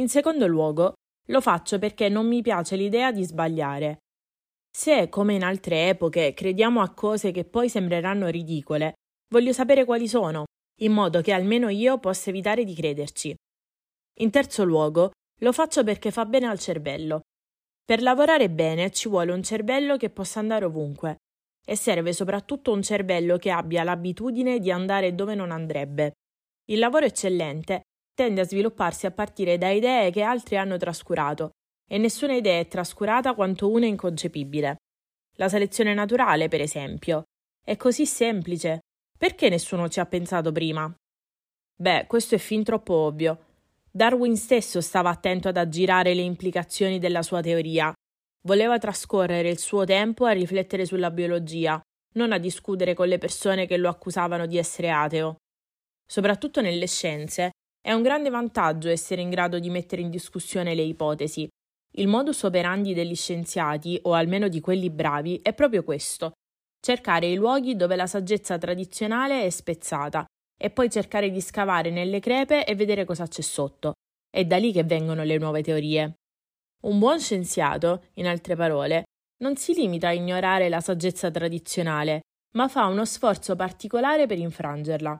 In 0.00 0.08
secondo 0.08 0.46
luogo, 0.46 0.94
lo 1.26 1.40
faccio 1.42 1.78
perché 1.78 2.08
non 2.08 2.26
mi 2.26 2.40
piace 2.40 2.76
l'idea 2.76 3.12
di 3.12 3.22
sbagliare. 3.22 3.98
Se, 4.74 5.10
come 5.10 5.34
in 5.34 5.44
altre 5.44 5.90
epoche, 5.90 6.32
crediamo 6.32 6.80
a 6.80 6.94
cose 6.94 7.30
che 7.30 7.44
poi 7.44 7.68
sembreranno 7.68 8.28
ridicole, 8.28 8.94
voglio 9.28 9.52
sapere 9.52 9.84
quali 9.84 10.08
sono, 10.08 10.44
in 10.80 10.92
modo 10.92 11.20
che 11.20 11.32
almeno 11.32 11.68
io 11.68 11.98
possa 11.98 12.30
evitare 12.30 12.64
di 12.64 12.74
crederci. 12.74 13.34
In 14.20 14.30
terzo 14.30 14.64
luogo, 14.64 15.10
lo 15.42 15.52
faccio 15.52 15.84
perché 15.84 16.10
fa 16.10 16.24
bene 16.24 16.46
al 16.46 16.58
cervello. 16.58 17.22
Per 17.84 18.00
lavorare 18.00 18.48
bene 18.48 18.90
ci 18.90 19.08
vuole 19.08 19.32
un 19.32 19.42
cervello 19.42 19.96
che 19.96 20.10
possa 20.10 20.38
andare 20.38 20.64
ovunque 20.64 21.16
e 21.64 21.76
serve 21.76 22.12
soprattutto 22.12 22.72
un 22.72 22.82
cervello 22.82 23.36
che 23.36 23.50
abbia 23.50 23.82
l'abitudine 23.82 24.58
di 24.58 24.70
andare 24.70 25.14
dove 25.14 25.34
non 25.34 25.50
andrebbe. 25.50 26.12
Il 26.70 26.78
lavoro 26.78 27.06
eccellente 27.06 27.82
tende 28.14 28.42
a 28.42 28.44
svilupparsi 28.44 29.06
a 29.06 29.10
partire 29.10 29.58
da 29.58 29.70
idee 29.70 30.10
che 30.10 30.22
altri 30.22 30.56
hanno 30.56 30.76
trascurato 30.76 31.50
e 31.88 31.98
nessuna 31.98 32.34
idea 32.34 32.58
è 32.60 32.68
trascurata 32.68 33.34
quanto 33.34 33.68
una 33.68 33.86
inconcepibile. 33.86 34.76
La 35.36 35.48
selezione 35.48 35.92
naturale, 35.94 36.48
per 36.48 36.60
esempio, 36.60 37.24
è 37.64 37.76
così 37.76 38.06
semplice. 38.06 38.80
Perché 39.18 39.48
nessuno 39.48 39.88
ci 39.88 40.00
ha 40.00 40.06
pensato 40.06 40.50
prima? 40.52 40.92
Beh, 41.74 42.06
questo 42.06 42.34
è 42.34 42.38
fin 42.38 42.64
troppo 42.64 42.94
ovvio. 42.94 43.51
Darwin 43.94 44.38
stesso 44.38 44.80
stava 44.80 45.10
attento 45.10 45.48
ad 45.48 45.58
aggirare 45.58 46.14
le 46.14 46.22
implicazioni 46.22 46.98
della 46.98 47.20
sua 47.20 47.42
teoria. 47.42 47.92
Voleva 48.46 48.78
trascorrere 48.78 49.50
il 49.50 49.58
suo 49.58 49.84
tempo 49.84 50.24
a 50.24 50.30
riflettere 50.30 50.86
sulla 50.86 51.10
biologia, 51.10 51.78
non 52.14 52.32
a 52.32 52.38
discutere 52.38 52.94
con 52.94 53.06
le 53.06 53.18
persone 53.18 53.66
che 53.66 53.76
lo 53.76 53.90
accusavano 53.90 54.46
di 54.46 54.56
essere 54.56 54.90
ateo. 54.90 55.36
Soprattutto 56.06 56.62
nelle 56.62 56.86
scienze, 56.86 57.50
è 57.82 57.92
un 57.92 58.00
grande 58.00 58.30
vantaggio 58.30 58.88
essere 58.88 59.20
in 59.20 59.28
grado 59.28 59.58
di 59.58 59.68
mettere 59.68 60.00
in 60.00 60.08
discussione 60.08 60.74
le 60.74 60.82
ipotesi, 60.82 61.46
il 61.96 62.08
modus 62.08 62.44
operandi 62.44 62.94
degli 62.94 63.14
scienziati, 63.14 63.98
o 64.04 64.14
almeno 64.14 64.48
di 64.48 64.60
quelli 64.60 64.88
bravi, 64.88 65.38
è 65.42 65.52
proprio 65.52 65.84
questo: 65.84 66.32
cercare 66.80 67.26
i 67.26 67.34
luoghi 67.34 67.76
dove 67.76 67.96
la 67.96 68.06
saggezza 68.06 68.56
tradizionale 68.56 69.44
è 69.44 69.50
spezzata 69.50 70.24
e 70.62 70.70
poi 70.70 70.88
cercare 70.88 71.28
di 71.28 71.40
scavare 71.40 71.90
nelle 71.90 72.20
crepe 72.20 72.64
e 72.64 72.76
vedere 72.76 73.04
cosa 73.04 73.26
c'è 73.26 73.42
sotto. 73.42 73.94
È 74.30 74.44
da 74.44 74.58
lì 74.58 74.70
che 74.70 74.84
vengono 74.84 75.24
le 75.24 75.36
nuove 75.36 75.60
teorie. 75.60 76.18
Un 76.82 77.00
buon 77.00 77.18
scienziato, 77.18 78.04
in 78.14 78.28
altre 78.28 78.54
parole, 78.54 79.02
non 79.38 79.56
si 79.56 79.74
limita 79.74 80.06
a 80.06 80.12
ignorare 80.12 80.68
la 80.68 80.80
saggezza 80.80 81.32
tradizionale, 81.32 82.20
ma 82.54 82.68
fa 82.68 82.86
uno 82.86 83.04
sforzo 83.04 83.56
particolare 83.56 84.26
per 84.26 84.38
infrangerla. 84.38 85.18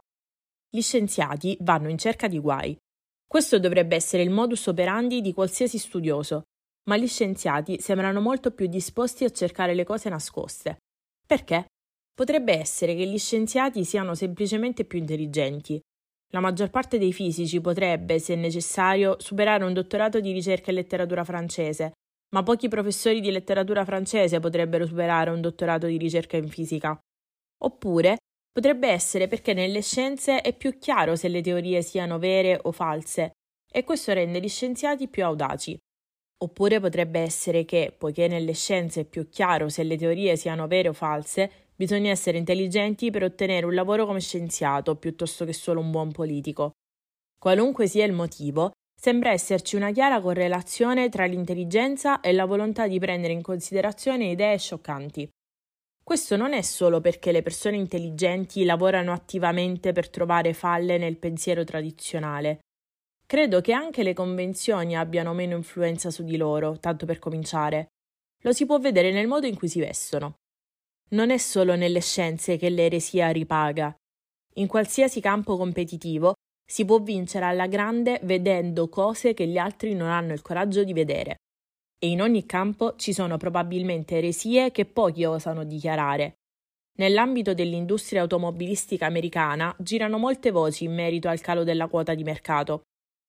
Gli 0.70 0.80
scienziati 0.80 1.56
vanno 1.62 1.88
in 1.88 1.98
cerca 1.98 2.28
di 2.28 2.38
guai. 2.38 2.76
Questo 3.26 3.58
dovrebbe 3.58 3.96
essere 3.96 4.22
il 4.22 4.30
modus 4.30 4.68
operandi 4.68 5.20
di 5.20 5.32
qualsiasi 5.32 5.76
studioso, 5.76 6.42
ma 6.84 6.96
gli 6.96 7.08
scienziati 7.08 7.80
sembrano 7.80 8.20
molto 8.20 8.52
più 8.52 8.68
disposti 8.68 9.24
a 9.24 9.30
cercare 9.30 9.74
le 9.74 9.82
cose 9.82 10.08
nascoste. 10.08 10.76
Perché? 11.26 11.66
Potrebbe 12.14 12.58
essere 12.58 12.94
che 12.94 13.06
gli 13.06 13.18
scienziati 13.18 13.84
siano 13.84 14.14
semplicemente 14.14 14.84
più 14.84 14.98
intelligenti. 14.98 15.80
La 16.32 16.40
maggior 16.40 16.70
parte 16.70 16.98
dei 16.98 17.12
fisici 17.12 17.60
potrebbe, 17.60 18.18
se 18.18 18.34
necessario, 18.34 19.16
superare 19.18 19.64
un 19.64 19.72
dottorato 19.72 20.20
di 20.20 20.32
ricerca 20.32 20.70
in 20.70 20.76
letteratura 20.76 21.24
francese, 21.24 21.92
ma 22.34 22.42
pochi 22.42 22.68
professori 22.68 23.20
di 23.20 23.30
letteratura 23.30 23.84
francese 23.84 24.40
potrebbero 24.40 24.86
superare 24.86 25.30
un 25.30 25.40
dottorato 25.40 25.86
di 25.86 25.98
ricerca 25.98 26.36
in 26.36 26.48
fisica. 26.48 26.98
Oppure 27.64 28.16
potrebbe 28.50 28.88
essere 28.88 29.28
perché 29.28 29.54
nelle 29.54 29.82
scienze 29.82 30.40
è 30.40 30.54
più 30.54 30.78
chiaro 30.78 31.16
se 31.16 31.28
le 31.28 31.40
teorie 31.40 31.82
siano 31.82 32.18
vere 32.18 32.58
o 32.62 32.72
false, 32.72 33.32
e 33.70 33.84
questo 33.84 34.12
rende 34.12 34.40
gli 34.40 34.48
scienziati 34.48 35.08
più 35.08 35.24
audaci. 35.24 35.78
Oppure 36.42 36.80
potrebbe 36.80 37.20
essere 37.20 37.64
che, 37.64 37.94
poiché 37.96 38.26
nelle 38.26 38.52
scienze 38.52 39.02
è 39.02 39.04
più 39.04 39.28
chiaro 39.28 39.68
se 39.68 39.82
le 39.82 39.96
teorie 39.96 40.36
siano 40.36 40.66
vere 40.66 40.88
o 40.88 40.92
false, 40.92 41.61
bisogna 41.76 42.10
essere 42.10 42.38
intelligenti 42.38 43.10
per 43.10 43.24
ottenere 43.24 43.66
un 43.66 43.74
lavoro 43.74 44.06
come 44.06 44.20
scienziato 44.20 44.96
piuttosto 44.96 45.44
che 45.44 45.52
solo 45.52 45.80
un 45.80 45.90
buon 45.90 46.12
politico. 46.12 46.72
Qualunque 47.38 47.86
sia 47.86 48.04
il 48.04 48.12
motivo, 48.12 48.70
sembra 48.94 49.30
esserci 49.30 49.76
una 49.76 49.90
chiara 49.90 50.20
correlazione 50.20 51.08
tra 51.08 51.24
l'intelligenza 51.24 52.20
e 52.20 52.32
la 52.32 52.44
volontà 52.44 52.86
di 52.86 52.98
prendere 52.98 53.32
in 53.32 53.42
considerazione 53.42 54.30
idee 54.30 54.58
scioccanti. 54.58 55.28
Questo 56.02 56.36
non 56.36 56.52
è 56.52 56.62
solo 56.62 57.00
perché 57.00 57.32
le 57.32 57.42
persone 57.42 57.76
intelligenti 57.76 58.64
lavorano 58.64 59.12
attivamente 59.12 59.92
per 59.92 60.08
trovare 60.08 60.52
falle 60.52 60.98
nel 60.98 61.16
pensiero 61.16 61.64
tradizionale, 61.64 62.60
Credo 63.32 63.62
che 63.62 63.72
anche 63.72 64.02
le 64.02 64.12
convenzioni 64.12 64.94
abbiano 64.94 65.32
meno 65.32 65.56
influenza 65.56 66.10
su 66.10 66.22
di 66.22 66.36
loro, 66.36 66.78
tanto 66.78 67.06
per 67.06 67.18
cominciare. 67.18 67.86
Lo 68.42 68.52
si 68.52 68.66
può 68.66 68.78
vedere 68.78 69.10
nel 69.10 69.26
modo 69.26 69.46
in 69.46 69.56
cui 69.56 69.68
si 69.68 69.80
vestono. 69.80 70.34
Non 71.12 71.28
è 71.28 71.36
solo 71.36 71.76
nelle 71.76 72.00
scienze 72.00 72.56
che 72.56 72.70
l'eresia 72.70 73.28
ripaga. 73.28 73.94
In 74.54 74.66
qualsiasi 74.66 75.20
campo 75.20 75.58
competitivo 75.58 76.34
si 76.64 76.86
può 76.86 77.00
vincere 77.00 77.44
alla 77.44 77.66
grande 77.66 78.18
vedendo 78.22 78.88
cose 78.88 79.34
che 79.34 79.46
gli 79.46 79.58
altri 79.58 79.94
non 79.94 80.08
hanno 80.08 80.32
il 80.32 80.40
coraggio 80.40 80.84
di 80.84 80.94
vedere. 80.94 81.36
E 81.98 82.08
in 82.08 82.22
ogni 82.22 82.46
campo 82.46 82.96
ci 82.96 83.12
sono 83.12 83.36
probabilmente 83.36 84.16
eresie 84.16 84.70
che 84.70 84.86
pochi 84.86 85.24
osano 85.24 85.64
dichiarare. 85.64 86.36
Nell'ambito 86.98 87.52
dell'industria 87.52 88.22
automobilistica 88.22 89.04
americana 89.04 89.74
girano 89.78 90.16
molte 90.16 90.50
voci 90.50 90.84
in 90.84 90.94
merito 90.94 91.28
al 91.28 91.42
calo 91.42 91.62
della 91.62 91.88
quota 91.88 92.14
di 92.14 92.24
mercato. 92.24 92.84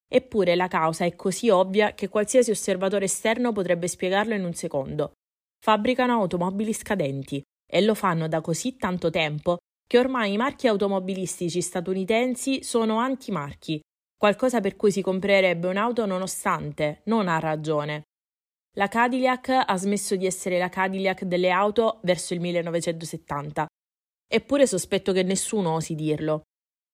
Eppure 0.08 0.56
la 0.56 0.70
causa 0.70 1.04
è 1.04 1.16
così 1.16 1.50
ovvia 1.50 1.94
che 1.94 2.08
qualsiasi 2.08 2.50
osservatore 2.50 3.06
esterno 3.06 3.52
potrebbe 3.52 3.90
spiegarlo 3.90 4.34
in 4.34 4.46
un 4.46 4.54
secondo. 4.54 5.12
Fabbricano 5.60 6.14
automobili 6.14 6.72
scadenti 6.72 7.44
e 7.66 7.82
lo 7.82 7.96
fanno 7.96 8.28
da 8.28 8.42
così 8.42 8.78
tanto 8.78 9.10
tempo 9.10 9.58
che 9.88 10.00
ormai 10.00 10.34
i 10.34 10.38
marchi 10.38 10.68
automobilistici 10.68 11.62
statunitensi 11.62 12.64
sono 12.64 12.98
antimarchi, 12.98 13.80
qualcosa 14.18 14.60
per 14.62 14.76
cui 14.76 14.92
si 14.92 15.02
comprerebbe 15.02 15.68
un'auto 15.68 16.06
nonostante, 16.06 17.02
non 17.06 17.28
a 17.28 17.40
ragione. 17.40 18.04
La 18.76 18.88
Cadillac 18.88 19.50
ha 19.50 19.78
smesso 19.78 20.16
di 20.16 20.26
essere 20.26 20.58
la 20.58 20.70
Cadillac 20.70 21.26
delle 21.26 21.52
auto 21.52 22.00
verso 22.04 22.34
il 22.34 22.40
1970. 22.40 23.68
Eppure 24.28 24.66
sospetto 24.66 25.12
che 25.12 25.22
nessuno 25.22 25.74
osi 25.74 25.94
dirlo. 25.94 26.42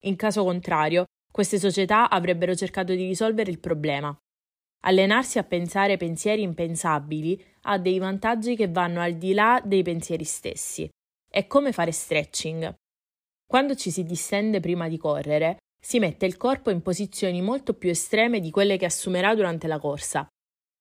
In 0.04 0.18
caso 0.18 0.44
contrario, 0.44 1.06
queste 1.32 1.58
società 1.58 2.10
avrebbero 2.10 2.54
cercato 2.54 2.94
di 2.94 3.06
risolvere 3.06 3.50
il 3.50 3.60
problema. 3.60 4.14
Allenarsi 4.82 5.38
a 5.38 5.44
pensare 5.44 5.98
pensieri 5.98 6.42
impensabili 6.42 7.44
ha 7.64 7.78
dei 7.78 8.00
vantaggi 8.00 8.56
che 8.56 8.70
vanno 8.70 9.02
al 9.02 9.16
di 9.16 9.34
là 9.34 9.62
dei 9.64 9.84
pensieri 9.84 10.24
stessi. 10.24 10.90
È 11.30 11.46
come 11.48 11.72
fare 11.74 11.92
stretching. 11.92 12.74
Quando 13.46 13.76
ci 13.76 13.92
si 13.92 14.04
distende 14.04 14.60
prima 14.60 14.88
di 14.88 14.98
correre, 14.98 15.58
si 15.82 16.00
mette 16.00 16.26
il 16.26 16.38
corpo 16.38 16.70
in 16.70 16.82
posizioni 16.82 17.42
molto 17.42 17.74
più 17.74 17.90
estreme 17.90 18.40
di 18.40 18.52
quelle 18.52 18.78
che 18.78 18.86
assumerà 18.86 19.36
durante 19.36 19.68
la 19.68 19.80
corsa. 19.80 20.28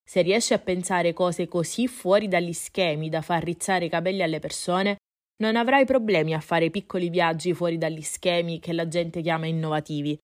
Se 0.09 0.23
riesci 0.23 0.55
a 0.55 0.59
pensare 0.59 1.13
cose 1.13 1.49
così 1.49 1.87
fuori 1.87 2.29
dagli 2.29 2.53
schemi 2.53 3.09
da 3.09 3.21
far 3.21 3.43
rizzare 3.43 3.87
i 3.87 3.89
capelli 3.89 4.23
alle 4.23 4.39
persone, 4.39 4.97
non 5.43 5.57
avrai 5.57 5.85
problemi 5.85 6.35
a 6.35 6.41
fare 6.41 6.71
piccoli 6.71 7.11
viaggi 7.11 7.53
fuori 7.53 7.79
dagli 7.79 8.03
schemi 8.03 8.59
che 8.59 8.73
la 8.73 8.89
gente 8.89 9.21
chiama 9.21 9.47
innovativi. 9.47 10.19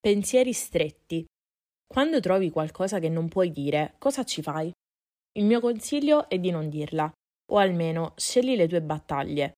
Pensieri 0.00 0.52
stretti. 0.52 1.24
Quando 1.86 2.20
trovi 2.20 2.50
qualcosa 2.50 2.98
che 2.98 3.08
non 3.08 3.28
puoi 3.28 3.50
dire, 3.50 3.94
cosa 3.98 4.24
ci 4.24 4.42
fai? 4.42 4.70
Il 5.38 5.44
mio 5.44 5.60
consiglio 5.60 6.28
è 6.28 6.38
di 6.38 6.50
non 6.50 6.68
dirla, 6.68 7.10
o 7.52 7.58
almeno 7.58 8.12
scegli 8.16 8.56
le 8.56 8.66
tue 8.66 8.82
battaglie. 8.82 9.52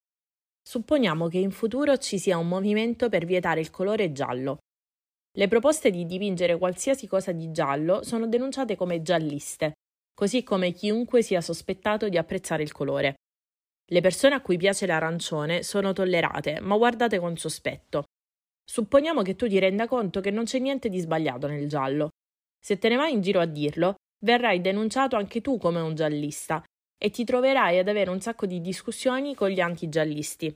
Supponiamo 0.62 1.28
che 1.28 1.38
in 1.38 1.50
futuro 1.50 1.96
ci 1.96 2.18
sia 2.18 2.36
un 2.36 2.46
movimento 2.46 3.08
per 3.08 3.24
vietare 3.24 3.60
il 3.60 3.70
colore 3.70 4.12
giallo. 4.12 4.58
Le 5.36 5.48
proposte 5.48 5.90
di 5.90 6.04
dipingere 6.04 6.58
qualsiasi 6.58 7.06
cosa 7.06 7.32
di 7.32 7.50
giallo 7.52 8.02
sono 8.02 8.26
denunciate 8.26 8.76
come 8.76 9.02
gialliste, 9.02 9.72
così 10.12 10.42
come 10.42 10.72
chiunque 10.72 11.22
sia 11.22 11.40
sospettato 11.40 12.08
di 12.08 12.18
apprezzare 12.18 12.62
il 12.62 12.72
colore. 12.72 13.14
Le 13.90 14.00
persone 14.00 14.34
a 14.34 14.42
cui 14.42 14.58
piace 14.58 14.84
l'arancione 14.84 15.62
sono 15.62 15.92
tollerate, 15.92 16.60
ma 16.60 16.76
guardate 16.76 17.18
con 17.18 17.36
sospetto. 17.36 18.04
Supponiamo 18.68 19.22
che 19.22 19.36
tu 19.36 19.48
ti 19.48 19.58
renda 19.58 19.86
conto 19.86 20.20
che 20.20 20.30
non 20.30 20.44
c'è 20.44 20.58
niente 20.58 20.90
di 20.90 20.98
sbagliato 20.98 21.46
nel 21.46 21.68
giallo. 21.68 22.10
Se 22.60 22.78
te 22.78 22.88
ne 22.88 22.96
vai 22.96 23.12
in 23.12 23.20
giro 23.20 23.40
a 23.40 23.46
dirlo, 23.46 23.94
verrai 24.24 24.60
denunciato 24.60 25.16
anche 25.16 25.40
tu 25.40 25.58
come 25.58 25.80
un 25.80 25.94
giallista 25.94 26.62
e 27.00 27.10
ti 27.10 27.24
troverai 27.24 27.78
ad 27.78 27.88
avere 27.88 28.10
un 28.10 28.20
sacco 28.20 28.46
di 28.46 28.60
discussioni 28.60 29.34
con 29.34 29.48
gli 29.48 29.60
antigiallisti. 29.60 30.52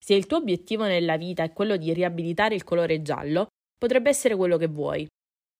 Se 0.00 0.14
il 0.14 0.26
tuo 0.26 0.38
obiettivo 0.38 0.84
nella 0.84 1.16
vita 1.16 1.42
è 1.42 1.52
quello 1.52 1.76
di 1.76 1.92
riabilitare 1.92 2.54
il 2.54 2.64
colore 2.64 3.02
giallo, 3.02 3.48
potrebbe 3.76 4.08
essere 4.08 4.36
quello 4.36 4.56
che 4.56 4.68
vuoi. 4.68 5.06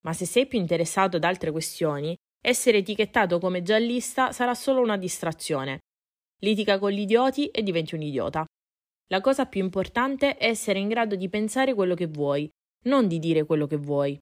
Ma 0.01 0.13
se 0.13 0.25
sei 0.25 0.47
più 0.47 0.57
interessato 0.57 1.17
ad 1.17 1.23
altre 1.23 1.51
questioni, 1.51 2.15
essere 2.41 2.77
etichettato 2.77 3.37
come 3.37 3.61
giallista 3.61 4.31
sarà 4.31 4.55
solo 4.55 4.81
una 4.81 4.97
distrazione. 4.97 5.79
Litiga 6.39 6.79
con 6.79 6.91
gli 6.91 7.01
idioti 7.01 7.47
e 7.49 7.61
diventi 7.61 7.95
un 7.95 8.01
idiota. 8.01 8.45
La 9.07 9.21
cosa 9.21 9.45
più 9.45 9.61
importante 9.61 10.37
è 10.37 10.47
essere 10.47 10.79
in 10.79 10.87
grado 10.87 11.15
di 11.15 11.29
pensare 11.29 11.73
quello 11.73 11.95
che 11.95 12.07
vuoi, 12.07 12.49
non 12.85 13.07
di 13.07 13.19
dire 13.19 13.43
quello 13.43 13.67
che 13.67 13.75
vuoi. 13.75 14.17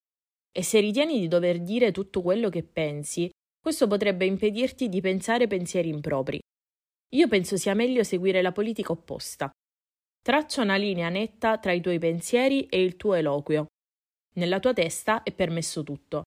E 0.52 0.64
se 0.64 0.80
ritieni 0.80 1.20
di 1.20 1.28
dover 1.28 1.62
dire 1.62 1.92
tutto 1.92 2.22
quello 2.22 2.50
che 2.50 2.64
pensi, 2.64 3.30
questo 3.60 3.88
potrebbe 3.88 4.26
impedirti 4.26 4.90
di 4.90 5.02
pensare 5.02 5.48
pensieri 5.48 5.90
impropri. 5.90 6.40
Io 7.16 7.28
penso 7.28 7.58
sia 7.58 7.74
meglio 7.74 8.04
seguire 8.04 8.42
la 8.42 8.52
politica 8.52 8.92
opposta. 8.92 9.50
Traccia 10.22 10.62
una 10.62 10.76
linea 10.76 11.10
netta 11.10 11.58
tra 11.58 11.72
i 11.72 11.82
tuoi 11.82 12.00
pensieri 12.00 12.66
e 12.66 12.82
il 12.82 12.96
tuo 12.98 13.14
eloquio. 13.14 13.68
Nella 14.36 14.60
tua 14.60 14.74
testa 14.74 15.24
è 15.24 15.32
permesso 15.32 15.84
tutto. 15.84 16.24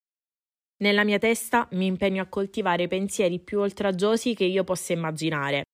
Nella 0.79 1.05
mia 1.05 1.19
testa 1.19 1.69
mi 1.73 1.87
impegno 1.87 2.23
a 2.23 2.27
coltivare 2.27 2.85
i 2.85 2.89
pensieri 2.89 3.39
più 3.39 3.61
oltraggiosi 3.61 4.35
che 4.35 4.45
io 4.45 4.65
possa 4.65 4.95
immaginare. 4.95 5.65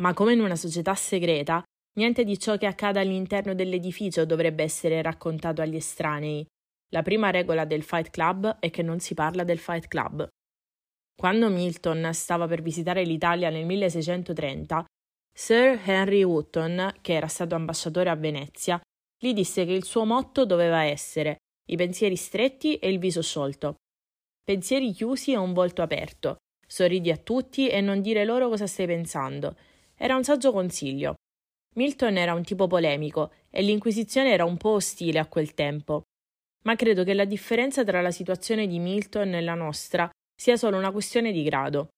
Ma 0.00 0.12
come 0.12 0.34
in 0.34 0.40
una 0.40 0.56
società 0.56 0.94
segreta, 0.94 1.62
niente 1.98 2.24
di 2.24 2.38
ciò 2.38 2.56
che 2.58 2.66
accade 2.66 3.00
all'interno 3.00 3.54
dell'edificio 3.54 4.26
dovrebbe 4.26 4.62
essere 4.62 5.00
raccontato 5.00 5.62
agli 5.62 5.76
estranei. 5.76 6.46
La 6.90 7.02
prima 7.02 7.30
regola 7.30 7.66
del 7.66 7.82
Fight 7.82 8.08
Club 8.08 8.58
è 8.60 8.70
che 8.70 8.82
non 8.82 8.98
si 8.98 9.12
parla 9.12 9.44
del 9.44 9.58
Fight 9.58 9.88
Club. 9.88 10.26
Quando 11.14 11.50
Milton 11.50 12.10
stava 12.14 12.46
per 12.46 12.62
visitare 12.62 13.02
l'Italia 13.02 13.50
nel 13.50 13.66
1630, 13.66 14.86
Sir 15.34 15.80
Henry 15.84 16.22
Wotton, 16.22 16.94
che 17.02 17.12
era 17.12 17.26
stato 17.26 17.54
ambasciatore 17.54 18.08
a 18.08 18.16
Venezia, 18.16 18.80
gli 19.20 19.34
disse 19.34 19.66
che 19.66 19.72
il 19.72 19.84
suo 19.84 20.04
motto 20.04 20.46
doveva 20.46 20.82
essere 20.84 21.36
i 21.70 21.76
pensieri 21.76 22.16
stretti 22.16 22.76
e 22.76 22.88
il 22.88 22.98
viso 22.98 23.20
sciolto. 23.20 23.74
Pensieri 24.42 24.92
chiusi 24.92 25.32
e 25.32 25.36
un 25.36 25.52
volto 25.52 25.82
aperto. 25.82 26.36
Sorridi 26.66 27.10
a 27.10 27.18
tutti 27.18 27.68
e 27.68 27.82
non 27.82 28.00
dire 28.00 28.24
loro 28.24 28.48
cosa 28.48 28.66
stai 28.66 28.86
pensando. 28.86 29.56
Era 29.94 30.16
un 30.16 30.24
saggio 30.24 30.52
consiglio. 30.52 31.16
Milton 31.74 32.16
era 32.16 32.32
un 32.32 32.42
tipo 32.42 32.66
polemico 32.66 33.32
e 33.50 33.60
l'Inquisizione 33.60 34.30
era 34.30 34.44
un 34.46 34.56
po' 34.56 34.70
ostile 34.70 35.18
a 35.18 35.26
quel 35.26 35.52
tempo. 35.52 36.04
Ma 36.68 36.76
credo 36.76 37.02
che 37.02 37.14
la 37.14 37.24
differenza 37.24 37.82
tra 37.82 38.02
la 38.02 38.10
situazione 38.10 38.66
di 38.66 38.78
Milton 38.78 39.32
e 39.32 39.40
la 39.40 39.54
nostra 39.54 40.10
sia 40.38 40.58
solo 40.58 40.76
una 40.76 40.92
questione 40.92 41.32
di 41.32 41.42
grado. 41.42 41.88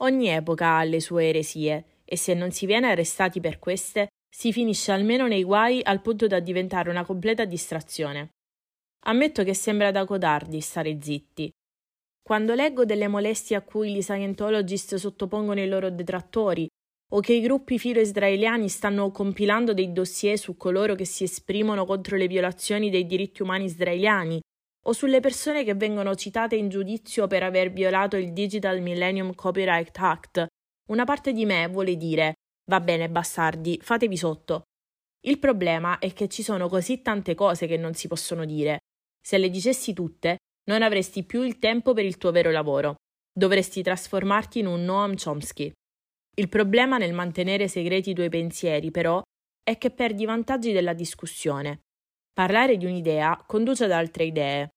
Ogni 0.00 0.28
epoca 0.28 0.76
ha 0.76 0.84
le 0.84 1.00
sue 1.00 1.28
eresie 1.30 2.02
e 2.04 2.18
se 2.18 2.34
non 2.34 2.50
si 2.50 2.66
viene 2.66 2.90
arrestati 2.90 3.40
per 3.40 3.58
queste, 3.58 4.08
si 4.28 4.52
finisce 4.52 4.92
almeno 4.92 5.26
nei 5.26 5.44
guai 5.44 5.80
al 5.82 6.02
punto 6.02 6.26
da 6.26 6.40
diventare 6.40 6.90
una 6.90 7.06
completa 7.06 7.46
distrazione. 7.46 8.32
Ammetto 9.06 9.42
che 9.44 9.54
sembra 9.54 9.90
da 9.90 10.04
codardi 10.04 10.60
stare 10.60 10.98
zitti. 11.00 11.50
Quando 12.22 12.52
leggo 12.52 12.84
delle 12.84 13.08
molestie 13.08 13.56
a 13.56 13.62
cui 13.62 13.94
gli 13.94 14.02
Scientologist 14.02 14.96
sottopongono 14.96 15.60
i 15.60 15.68
loro 15.68 15.88
detrattori, 15.88 16.68
o 17.12 17.20
che 17.20 17.34
i 17.34 17.40
gruppi 17.40 17.78
filo-israeliani 17.78 18.68
stanno 18.68 19.10
compilando 19.10 19.72
dei 19.72 19.92
dossier 19.92 20.38
su 20.38 20.56
coloro 20.56 20.94
che 20.94 21.04
si 21.04 21.24
esprimono 21.24 21.84
contro 21.84 22.16
le 22.16 22.26
violazioni 22.26 22.90
dei 22.90 23.06
diritti 23.06 23.42
umani 23.42 23.64
israeliani, 23.64 24.40
o 24.86 24.92
sulle 24.92 25.20
persone 25.20 25.64
che 25.64 25.74
vengono 25.74 26.14
citate 26.14 26.56
in 26.56 26.68
giudizio 26.68 27.26
per 27.26 27.42
aver 27.42 27.72
violato 27.72 28.16
il 28.16 28.32
Digital 28.32 28.80
Millennium 28.80 29.34
Copyright 29.34 29.96
Act, 29.98 30.46
una 30.88 31.04
parte 31.04 31.32
di 31.32 31.44
me 31.44 31.66
vuole 31.68 31.96
dire 31.96 32.34
va 32.68 32.80
bene 32.80 33.08
bastardi, 33.08 33.78
fatevi 33.80 34.16
sotto. 34.16 34.62
Il 35.26 35.38
problema 35.38 35.98
è 35.98 36.12
che 36.12 36.28
ci 36.28 36.42
sono 36.42 36.68
così 36.68 37.02
tante 37.02 37.34
cose 37.34 37.66
che 37.66 37.76
non 37.76 37.94
si 37.94 38.08
possono 38.08 38.44
dire. 38.44 38.78
Se 39.20 39.38
le 39.38 39.50
dicessi 39.50 39.92
tutte, 39.92 40.38
non 40.70 40.82
avresti 40.82 41.24
più 41.24 41.42
il 41.42 41.58
tempo 41.58 41.92
per 41.92 42.04
il 42.04 42.16
tuo 42.16 42.30
vero 42.30 42.50
lavoro. 42.50 42.96
Dovresti 43.32 43.82
trasformarti 43.82 44.60
in 44.60 44.66
un 44.66 44.84
Noam 44.84 45.14
Chomsky. 45.16 45.72
Il 46.38 46.50
problema 46.50 46.98
nel 46.98 47.14
mantenere 47.14 47.66
segreti 47.66 48.10
i 48.10 48.14
tuoi 48.14 48.28
pensieri, 48.28 48.90
però, 48.90 49.22
è 49.62 49.78
che 49.78 49.90
perdi 49.90 50.24
i 50.24 50.26
vantaggi 50.26 50.70
della 50.70 50.92
discussione. 50.92 51.80
Parlare 52.30 52.76
di 52.76 52.84
un'idea 52.84 53.42
conduce 53.46 53.84
ad 53.84 53.92
altre 53.92 54.24
idee. 54.24 54.68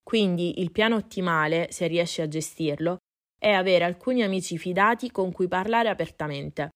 Quindi 0.00 0.60
il 0.60 0.70
piano 0.70 0.94
ottimale, 0.94 1.72
se 1.72 1.88
riesci 1.88 2.20
a 2.20 2.28
gestirlo, 2.28 2.98
è 3.36 3.50
avere 3.50 3.84
alcuni 3.84 4.22
amici 4.22 4.56
fidati 4.58 5.10
con 5.10 5.32
cui 5.32 5.48
parlare 5.48 5.88
apertamente. 5.88 6.70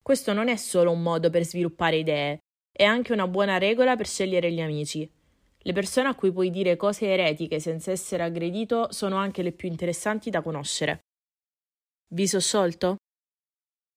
Questo 0.00 0.32
non 0.32 0.46
è 0.46 0.54
solo 0.54 0.92
un 0.92 1.02
modo 1.02 1.28
per 1.30 1.44
sviluppare 1.44 1.96
idee, 1.96 2.38
è 2.70 2.84
anche 2.84 3.12
una 3.12 3.26
buona 3.26 3.58
regola 3.58 3.96
per 3.96 4.06
scegliere 4.06 4.52
gli 4.52 4.60
amici. 4.60 5.10
Le 5.58 5.72
persone 5.72 6.06
a 6.06 6.14
cui 6.14 6.30
puoi 6.30 6.50
dire 6.50 6.76
cose 6.76 7.08
eretiche 7.08 7.58
senza 7.58 7.90
essere 7.90 8.22
aggredito 8.22 8.92
sono 8.92 9.16
anche 9.16 9.42
le 9.42 9.50
più 9.50 9.68
interessanti 9.68 10.30
da 10.30 10.40
conoscere. 10.40 11.00
Viso 12.14 12.38
sciolto? 12.38 12.98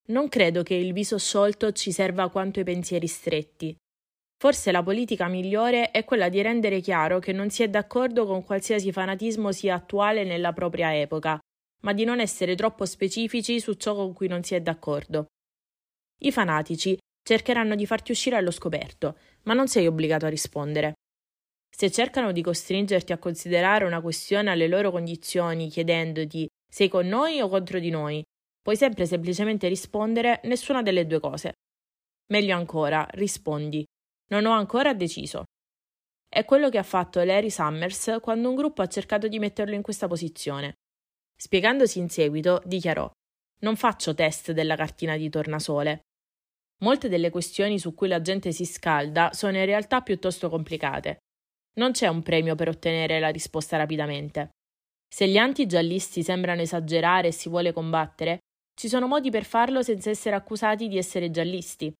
Non 0.09 0.27
credo 0.27 0.63
che 0.63 0.73
il 0.73 0.91
viso 0.91 1.19
sciolto 1.19 1.71
ci 1.71 1.91
serva 1.91 2.29
quanto 2.29 2.59
i 2.59 2.63
pensieri 2.63 3.07
stretti. 3.07 3.75
Forse 4.37 4.71
la 4.71 4.81
politica 4.81 5.27
migliore 5.27 5.91
è 5.91 6.03
quella 6.03 6.29
di 6.29 6.41
rendere 6.41 6.79
chiaro 6.79 7.19
che 7.19 7.31
non 7.31 7.49
si 7.49 7.61
è 7.61 7.69
d'accordo 7.69 8.25
con 8.25 8.43
qualsiasi 8.43 8.91
fanatismo 8.91 9.51
sia 9.51 9.75
attuale 9.75 10.23
nella 10.23 10.53
propria 10.53 10.95
epoca, 10.95 11.37
ma 11.81 11.93
di 11.93 12.05
non 12.05 12.19
essere 12.19 12.55
troppo 12.55 12.85
specifici 12.85 13.59
su 13.59 13.73
ciò 13.73 13.93
con 13.93 14.13
cui 14.13 14.27
non 14.27 14.41
si 14.43 14.55
è 14.55 14.61
d'accordo. 14.61 15.27
I 16.21 16.31
fanatici 16.31 16.97
cercheranno 17.21 17.75
di 17.75 17.85
farti 17.85 18.11
uscire 18.11 18.35
allo 18.35 18.51
scoperto, 18.51 19.17
ma 19.43 19.53
non 19.53 19.67
sei 19.67 19.85
obbligato 19.85 20.25
a 20.25 20.29
rispondere. 20.29 20.93
Se 21.69 21.91
cercano 21.91 22.31
di 22.31 22.41
costringerti 22.41 23.13
a 23.13 23.19
considerare 23.19 23.85
una 23.85 24.01
questione 24.01 24.49
alle 24.49 24.67
loro 24.67 24.89
condizioni 24.89 25.69
chiedendoti 25.69 26.47
sei 26.67 26.87
con 26.87 27.07
noi 27.07 27.41
o 27.41 27.47
contro 27.47 27.77
di 27.79 27.89
noi, 27.89 28.23
puoi 28.69 28.79
sempre 28.79 29.07
semplicemente 29.07 29.67
rispondere 29.67 30.41
nessuna 30.43 30.83
delle 30.83 31.07
due 31.07 31.19
cose. 31.19 31.53
Meglio 32.27 32.55
ancora, 32.55 33.03
rispondi 33.13 33.83
non 34.27 34.45
ho 34.45 34.51
ancora 34.51 34.93
deciso. 34.93 35.45
È 36.27 36.45
quello 36.45 36.69
che 36.69 36.77
ha 36.77 36.83
fatto 36.83 37.23
Larry 37.23 37.49
Summers 37.49 38.19
quando 38.21 38.47
un 38.47 38.53
gruppo 38.53 38.83
ha 38.83 38.87
cercato 38.87 39.27
di 39.27 39.39
metterlo 39.39 39.73
in 39.73 39.81
questa 39.81 40.07
posizione. 40.07 40.75
Spiegandosi 41.35 41.97
in 41.97 42.09
seguito, 42.09 42.61
dichiarò: 42.63 43.09
Non 43.61 43.75
faccio 43.75 44.13
test 44.13 44.51
della 44.51 44.75
cartina 44.75 45.17
di 45.17 45.31
tornasole. 45.31 46.01
Molte 46.81 47.09
delle 47.09 47.31
questioni 47.31 47.79
su 47.79 47.95
cui 47.95 48.07
la 48.07 48.21
gente 48.21 48.51
si 48.51 48.65
scalda 48.65 49.33
sono 49.33 49.57
in 49.57 49.65
realtà 49.65 50.01
piuttosto 50.01 50.47
complicate. 50.47 51.17
Non 51.77 51.93
c'è 51.93 52.05
un 52.05 52.21
premio 52.21 52.53
per 52.53 52.67
ottenere 52.67 53.19
la 53.19 53.29
risposta 53.29 53.77
rapidamente. 53.77 54.51
Se 55.11 55.27
gli 55.27 55.37
anti-giallisti 55.37 56.21
sembrano 56.21 56.61
esagerare 56.61 57.29
e 57.29 57.31
si 57.31 57.49
vuole 57.49 57.73
combattere, 57.73 58.41
ci 58.79 58.87
sono 58.87 59.07
modi 59.07 59.29
per 59.29 59.43
farlo 59.43 59.83
senza 59.83 60.09
essere 60.09 60.37
accusati 60.37 60.87
di 60.87 60.97
essere 60.97 61.29
giallisti. 61.31 61.93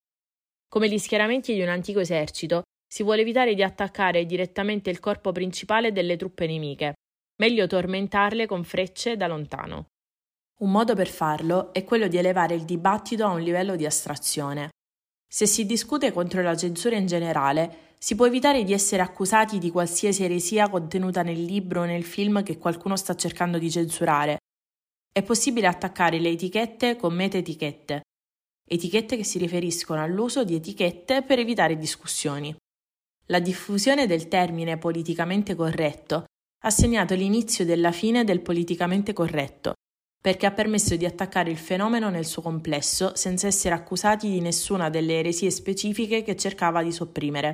Come 0.69 0.87
gli 0.87 0.97
schieramenti 0.97 1.53
di 1.53 1.61
un 1.61 1.67
antico 1.67 1.99
esercito, 1.99 2.61
si 2.87 3.03
vuole 3.03 3.19
evitare 3.19 3.53
di 3.53 3.61
attaccare 3.61 4.25
direttamente 4.25 4.89
il 4.89 5.01
corpo 5.01 5.33
principale 5.33 5.91
delle 5.91 6.15
truppe 6.15 6.47
nemiche. 6.47 6.93
Meglio 7.41 7.67
tormentarle 7.67 8.45
con 8.45 8.63
frecce 8.63 9.17
da 9.17 9.27
lontano. 9.27 9.87
Un 10.59 10.71
modo 10.71 10.95
per 10.95 11.09
farlo 11.09 11.73
è 11.73 11.83
quello 11.83 12.07
di 12.07 12.15
elevare 12.15 12.55
il 12.55 12.63
dibattito 12.63 13.25
a 13.25 13.33
un 13.33 13.41
livello 13.41 13.75
di 13.75 13.85
astrazione. 13.85 14.69
Se 15.27 15.45
si 15.47 15.65
discute 15.65 16.13
contro 16.13 16.41
la 16.41 16.55
censura 16.55 16.95
in 16.95 17.07
generale, 17.07 17.95
si 17.97 18.15
può 18.15 18.25
evitare 18.25 18.63
di 18.63 18.71
essere 18.71 19.01
accusati 19.01 19.57
di 19.57 19.69
qualsiasi 19.69 20.23
eresia 20.23 20.69
contenuta 20.69 21.23
nel 21.23 21.43
libro 21.43 21.81
o 21.81 21.85
nel 21.85 22.05
film 22.05 22.41
che 22.41 22.57
qualcuno 22.57 22.95
sta 22.95 23.17
cercando 23.17 23.57
di 23.57 23.69
censurare. 23.69 24.37
È 25.11 25.23
possibile 25.23 25.67
attaccare 25.67 26.19
le 26.19 26.29
etichette 26.29 26.95
con 26.95 27.13
meta-etichette, 27.13 28.01
etichette 28.69 29.17
che 29.17 29.23
si 29.23 29.39
riferiscono 29.39 30.01
all'uso 30.03 30.43
di 30.43 30.55
etichette 30.55 31.23
per 31.23 31.39
evitare 31.39 31.77
discussioni. 31.77 32.55
La 33.25 33.39
diffusione 33.39 34.05
del 34.05 34.27
termine 34.27 34.77
politicamente 34.77 35.55
corretto 35.55 36.25
ha 36.63 36.69
segnato 36.69 37.15
l'inizio 37.15 37.65
della 37.65 37.91
fine 37.91 38.23
del 38.23 38.41
politicamente 38.41 39.13
corretto, 39.13 39.73
perché 40.21 40.45
ha 40.45 40.51
permesso 40.51 40.95
di 40.95 41.05
attaccare 41.05 41.49
il 41.49 41.57
fenomeno 41.57 42.09
nel 42.09 42.25
suo 42.25 42.41
complesso 42.41 43.15
senza 43.15 43.47
essere 43.47 43.73
accusati 43.73 44.29
di 44.29 44.41
nessuna 44.41 44.89
delle 44.89 45.19
eresie 45.19 45.49
specifiche 45.49 46.21
che 46.21 46.35
cercava 46.35 46.83
di 46.83 46.91
sopprimere. 46.91 47.53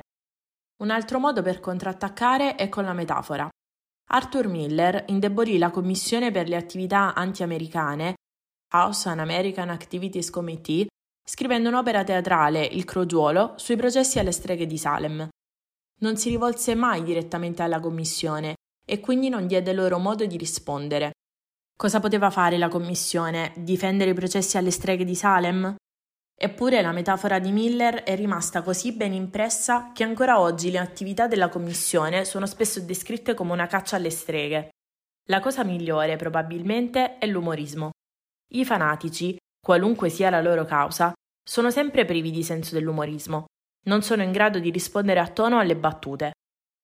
Un 0.82 0.90
altro 0.90 1.18
modo 1.18 1.40
per 1.40 1.60
contrattaccare 1.60 2.56
è 2.56 2.68
con 2.68 2.84
la 2.84 2.92
metafora. 2.92 3.48
Arthur 4.08 4.46
Miller 4.46 5.04
indebolì 5.08 5.58
la 5.58 5.70
Commissione 5.70 6.30
per 6.30 6.48
le 6.48 6.56
attività 6.56 7.12
anti-americane, 7.14 8.14
House 8.72 9.08
and 9.08 9.18
American 9.18 9.68
Activities 9.68 10.30
Committee, 10.30 10.86
scrivendo 11.28 11.68
un'opera 11.68 12.04
teatrale, 12.04 12.64
Il 12.64 12.84
Crogiuolo, 12.84 13.54
sui 13.56 13.74
processi 13.76 14.20
alle 14.20 14.30
streghe 14.30 14.66
di 14.66 14.78
Salem. 14.78 15.28
Non 15.98 16.16
si 16.16 16.28
rivolse 16.28 16.74
mai 16.74 17.02
direttamente 17.02 17.62
alla 17.62 17.80
commissione 17.80 18.54
e 18.86 19.00
quindi 19.00 19.28
non 19.28 19.46
diede 19.46 19.72
loro 19.72 19.98
modo 19.98 20.24
di 20.24 20.36
rispondere. 20.36 21.12
Cosa 21.76 21.98
poteva 21.98 22.30
fare 22.30 22.58
la 22.58 22.68
commissione? 22.68 23.52
Difendere 23.56 24.10
i 24.10 24.14
processi 24.14 24.56
alle 24.56 24.70
streghe 24.70 25.04
di 25.04 25.14
Salem? 25.16 25.74
Eppure 26.38 26.82
la 26.82 26.92
metafora 26.92 27.38
di 27.38 27.50
Miller 27.50 28.02
è 28.02 28.14
rimasta 28.14 28.60
così 28.60 28.92
ben 28.92 29.14
impressa 29.14 29.92
che 29.94 30.04
ancora 30.04 30.38
oggi 30.38 30.70
le 30.70 30.78
attività 30.78 31.26
della 31.26 31.48
Commissione 31.48 32.26
sono 32.26 32.44
spesso 32.44 32.78
descritte 32.82 33.32
come 33.32 33.52
una 33.52 33.66
caccia 33.66 33.96
alle 33.96 34.10
streghe. 34.10 34.68
La 35.28 35.40
cosa 35.40 35.64
migliore, 35.64 36.16
probabilmente, 36.16 37.16
è 37.16 37.26
l'umorismo. 37.26 37.92
I 38.52 38.66
fanatici, 38.66 39.34
qualunque 39.58 40.10
sia 40.10 40.28
la 40.28 40.42
loro 40.42 40.66
causa, 40.66 41.14
sono 41.42 41.70
sempre 41.70 42.04
privi 42.04 42.30
di 42.30 42.44
senso 42.44 42.74
dell'umorismo. 42.74 43.46
Non 43.86 44.02
sono 44.02 44.22
in 44.22 44.30
grado 44.30 44.58
di 44.58 44.70
rispondere 44.70 45.20
a 45.20 45.28
tono 45.28 45.58
alle 45.58 45.74
battute. 45.74 46.32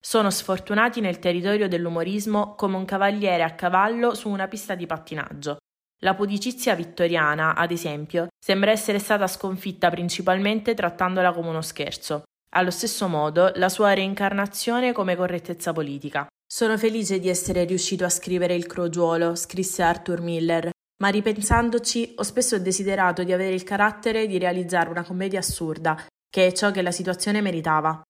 Sono 0.00 0.30
sfortunati 0.30 1.00
nel 1.02 1.18
territorio 1.18 1.68
dell'umorismo 1.68 2.54
come 2.54 2.76
un 2.76 2.86
cavaliere 2.86 3.42
a 3.42 3.54
cavallo 3.54 4.14
su 4.14 4.30
una 4.30 4.48
pista 4.48 4.74
di 4.74 4.86
pattinaggio 4.86 5.58
la 6.04 6.14
pudicizia 6.14 6.74
vittoriana, 6.74 7.54
ad 7.54 7.70
esempio, 7.70 8.26
sembra 8.38 8.72
essere 8.72 8.98
stata 8.98 9.26
sconfitta 9.26 9.88
principalmente 9.88 10.74
trattandola 10.74 11.32
come 11.32 11.48
uno 11.48 11.62
scherzo. 11.62 12.22
Allo 12.54 12.70
stesso 12.70 13.08
modo, 13.08 13.52
la 13.54 13.68
sua 13.68 13.94
reincarnazione 13.94 14.92
come 14.92 15.16
correttezza 15.16 15.72
politica. 15.72 16.26
Sono 16.44 16.76
felice 16.76 17.18
di 17.18 17.28
essere 17.28 17.64
riuscito 17.64 18.04
a 18.04 18.10
scrivere 18.10 18.54
il 18.54 18.66
crogiuolo, 18.66 19.34
scrisse 19.36 19.82
Arthur 19.82 20.20
Miller, 20.20 20.70
ma 21.02 21.08
ripensandoci 21.08 22.14
ho 22.16 22.22
spesso 22.22 22.58
desiderato 22.58 23.22
di 23.22 23.32
avere 23.32 23.54
il 23.54 23.62
carattere 23.62 24.26
di 24.26 24.38
realizzare 24.38 24.90
una 24.90 25.04
commedia 25.04 25.38
assurda, 25.38 26.04
che 26.28 26.46
è 26.46 26.52
ciò 26.52 26.70
che 26.70 26.82
la 26.82 26.92
situazione 26.92 27.40
meritava. 27.40 28.02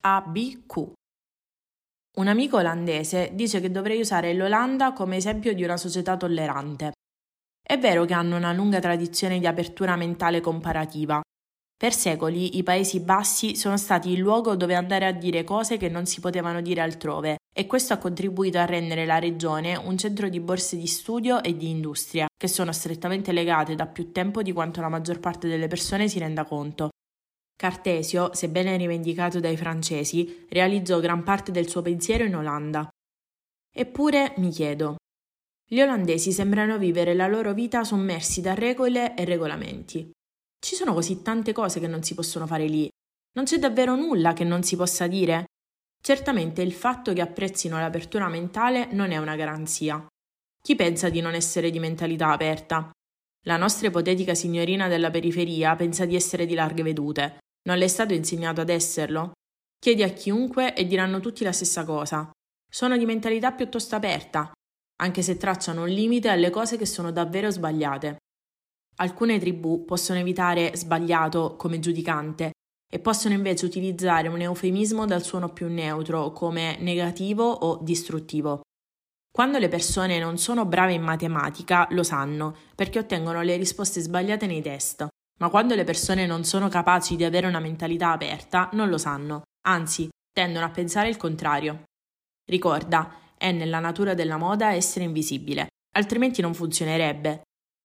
ABQ 0.00 0.92
un 2.16 2.28
amico 2.28 2.58
olandese 2.58 3.30
dice 3.32 3.60
che 3.60 3.70
dovrei 3.72 3.98
usare 3.98 4.34
l'Olanda 4.34 4.92
come 4.92 5.16
esempio 5.16 5.52
di 5.52 5.64
una 5.64 5.76
società 5.76 6.16
tollerante. 6.16 6.92
È 7.60 7.76
vero 7.78 8.04
che 8.04 8.14
hanno 8.14 8.36
una 8.36 8.52
lunga 8.52 8.78
tradizione 8.78 9.40
di 9.40 9.46
apertura 9.46 9.96
mentale 9.96 10.40
comparativa. 10.40 11.20
Per 11.76 11.92
secoli 11.92 12.56
i 12.56 12.62
Paesi 12.62 13.00
Bassi 13.00 13.56
sono 13.56 13.76
stati 13.76 14.10
il 14.10 14.20
luogo 14.20 14.54
dove 14.54 14.76
andare 14.76 15.06
a 15.06 15.12
dire 15.12 15.42
cose 15.42 15.76
che 15.76 15.88
non 15.88 16.06
si 16.06 16.20
potevano 16.20 16.60
dire 16.60 16.82
altrove 16.82 17.38
e 17.52 17.66
questo 17.66 17.94
ha 17.94 17.98
contribuito 17.98 18.58
a 18.58 18.64
rendere 18.64 19.06
la 19.06 19.18
regione 19.18 19.74
un 19.76 19.98
centro 19.98 20.28
di 20.28 20.38
borse 20.38 20.76
di 20.76 20.86
studio 20.86 21.42
e 21.42 21.56
di 21.56 21.68
industria, 21.68 22.26
che 22.36 22.46
sono 22.46 22.72
strettamente 22.72 23.32
legate 23.32 23.74
da 23.74 23.86
più 23.86 24.12
tempo 24.12 24.42
di 24.42 24.52
quanto 24.52 24.80
la 24.80 24.88
maggior 24.88 25.18
parte 25.18 25.48
delle 25.48 25.66
persone 25.66 26.08
si 26.08 26.20
renda 26.20 26.44
conto. 26.44 26.90
Cartesio, 27.56 28.34
sebbene 28.34 28.76
rivendicato 28.76 29.40
dai 29.40 29.56
francesi, 29.56 30.46
realizzò 30.48 31.00
gran 31.00 31.22
parte 31.22 31.52
del 31.52 31.68
suo 31.68 31.82
pensiero 31.82 32.24
in 32.24 32.36
Olanda. 32.36 32.88
Eppure 33.72 34.34
mi 34.38 34.50
chiedo, 34.50 34.96
gli 35.66 35.80
olandesi 35.80 36.30
sembrano 36.30 36.78
vivere 36.78 37.14
la 37.14 37.26
loro 37.26 37.54
vita 37.54 37.84
sommersi 37.84 38.40
da 38.40 38.54
regole 38.54 39.14
e 39.16 39.24
regolamenti. 39.24 40.10
Ci 40.58 40.74
sono 40.74 40.92
così 40.92 41.22
tante 41.22 41.52
cose 41.52 41.80
che 41.80 41.86
non 41.86 42.02
si 42.02 42.14
possono 42.14 42.46
fare 42.46 42.66
lì. 42.66 42.88
Non 43.32 43.44
c'è 43.44 43.58
davvero 43.58 43.96
nulla 43.96 44.34
che 44.34 44.44
non 44.44 44.62
si 44.62 44.76
possa 44.76 45.06
dire? 45.06 45.46
Certamente 46.00 46.62
il 46.62 46.72
fatto 46.72 47.12
che 47.12 47.22
apprezzino 47.22 47.78
l'apertura 47.78 48.28
mentale 48.28 48.92
non 48.92 49.10
è 49.10 49.16
una 49.16 49.36
garanzia. 49.36 50.06
Chi 50.60 50.76
pensa 50.76 51.08
di 51.08 51.20
non 51.20 51.34
essere 51.34 51.70
di 51.70 51.78
mentalità 51.78 52.30
aperta? 52.30 52.90
La 53.46 53.56
nostra 53.58 53.88
ipotetica 53.88 54.34
signorina 54.34 54.88
della 54.88 55.10
periferia 55.10 55.76
pensa 55.76 56.06
di 56.06 56.14
essere 56.16 56.46
di 56.46 56.54
larghe 56.54 56.82
vedute, 56.82 57.38
non 57.66 57.78
le 57.78 57.84
è 57.84 57.88
stato 57.88 58.14
insegnato 58.14 58.60
ad 58.60 58.70
esserlo? 58.70 59.32
Chiedi 59.78 60.02
a 60.02 60.08
chiunque 60.08 60.74
e 60.74 60.86
diranno 60.86 61.20
tutti 61.20 61.44
la 61.44 61.52
stessa 61.52 61.84
cosa. 61.84 62.30
Sono 62.70 62.96
di 62.96 63.04
mentalità 63.04 63.52
piuttosto 63.52 63.96
aperta, 63.96 64.50
anche 65.02 65.22
se 65.22 65.36
tracciano 65.36 65.82
un 65.82 65.88
limite 65.88 66.28
alle 66.28 66.48
cose 66.48 66.78
che 66.78 66.86
sono 66.86 67.12
davvero 67.12 67.50
sbagliate. 67.50 68.16
Alcune 68.96 69.38
tribù 69.38 69.84
possono 69.84 70.18
evitare 70.18 70.74
sbagliato 70.74 71.56
come 71.56 71.80
giudicante 71.80 72.52
e 72.90 72.98
possono 72.98 73.34
invece 73.34 73.66
utilizzare 73.66 74.28
un 74.28 74.40
eufemismo 74.40 75.04
dal 75.04 75.22
suono 75.22 75.52
più 75.52 75.68
neutro 75.68 76.32
come 76.32 76.78
negativo 76.80 77.50
o 77.50 77.82
distruttivo. 77.82 78.62
Quando 79.34 79.58
le 79.58 79.68
persone 79.68 80.20
non 80.20 80.38
sono 80.38 80.64
brave 80.64 80.92
in 80.92 81.02
matematica 81.02 81.88
lo 81.90 82.04
sanno 82.04 82.54
perché 82.76 83.00
ottengono 83.00 83.42
le 83.42 83.56
risposte 83.56 84.00
sbagliate 84.00 84.46
nei 84.46 84.62
test. 84.62 85.08
Ma 85.40 85.48
quando 85.48 85.74
le 85.74 85.82
persone 85.82 86.24
non 86.24 86.44
sono 86.44 86.68
capaci 86.68 87.16
di 87.16 87.24
avere 87.24 87.48
una 87.48 87.58
mentalità 87.58 88.12
aperta, 88.12 88.68
non 88.74 88.88
lo 88.88 88.96
sanno, 88.96 89.42
anzi, 89.66 90.08
tendono 90.32 90.64
a 90.64 90.70
pensare 90.70 91.08
il 91.08 91.16
contrario. 91.16 91.82
Ricorda, 92.48 93.12
è 93.36 93.50
nella 93.50 93.80
natura 93.80 94.14
della 94.14 94.36
moda 94.36 94.72
essere 94.72 95.04
invisibile, 95.04 95.66
altrimenti 95.96 96.40
non 96.40 96.54
funzionerebbe. 96.54 97.42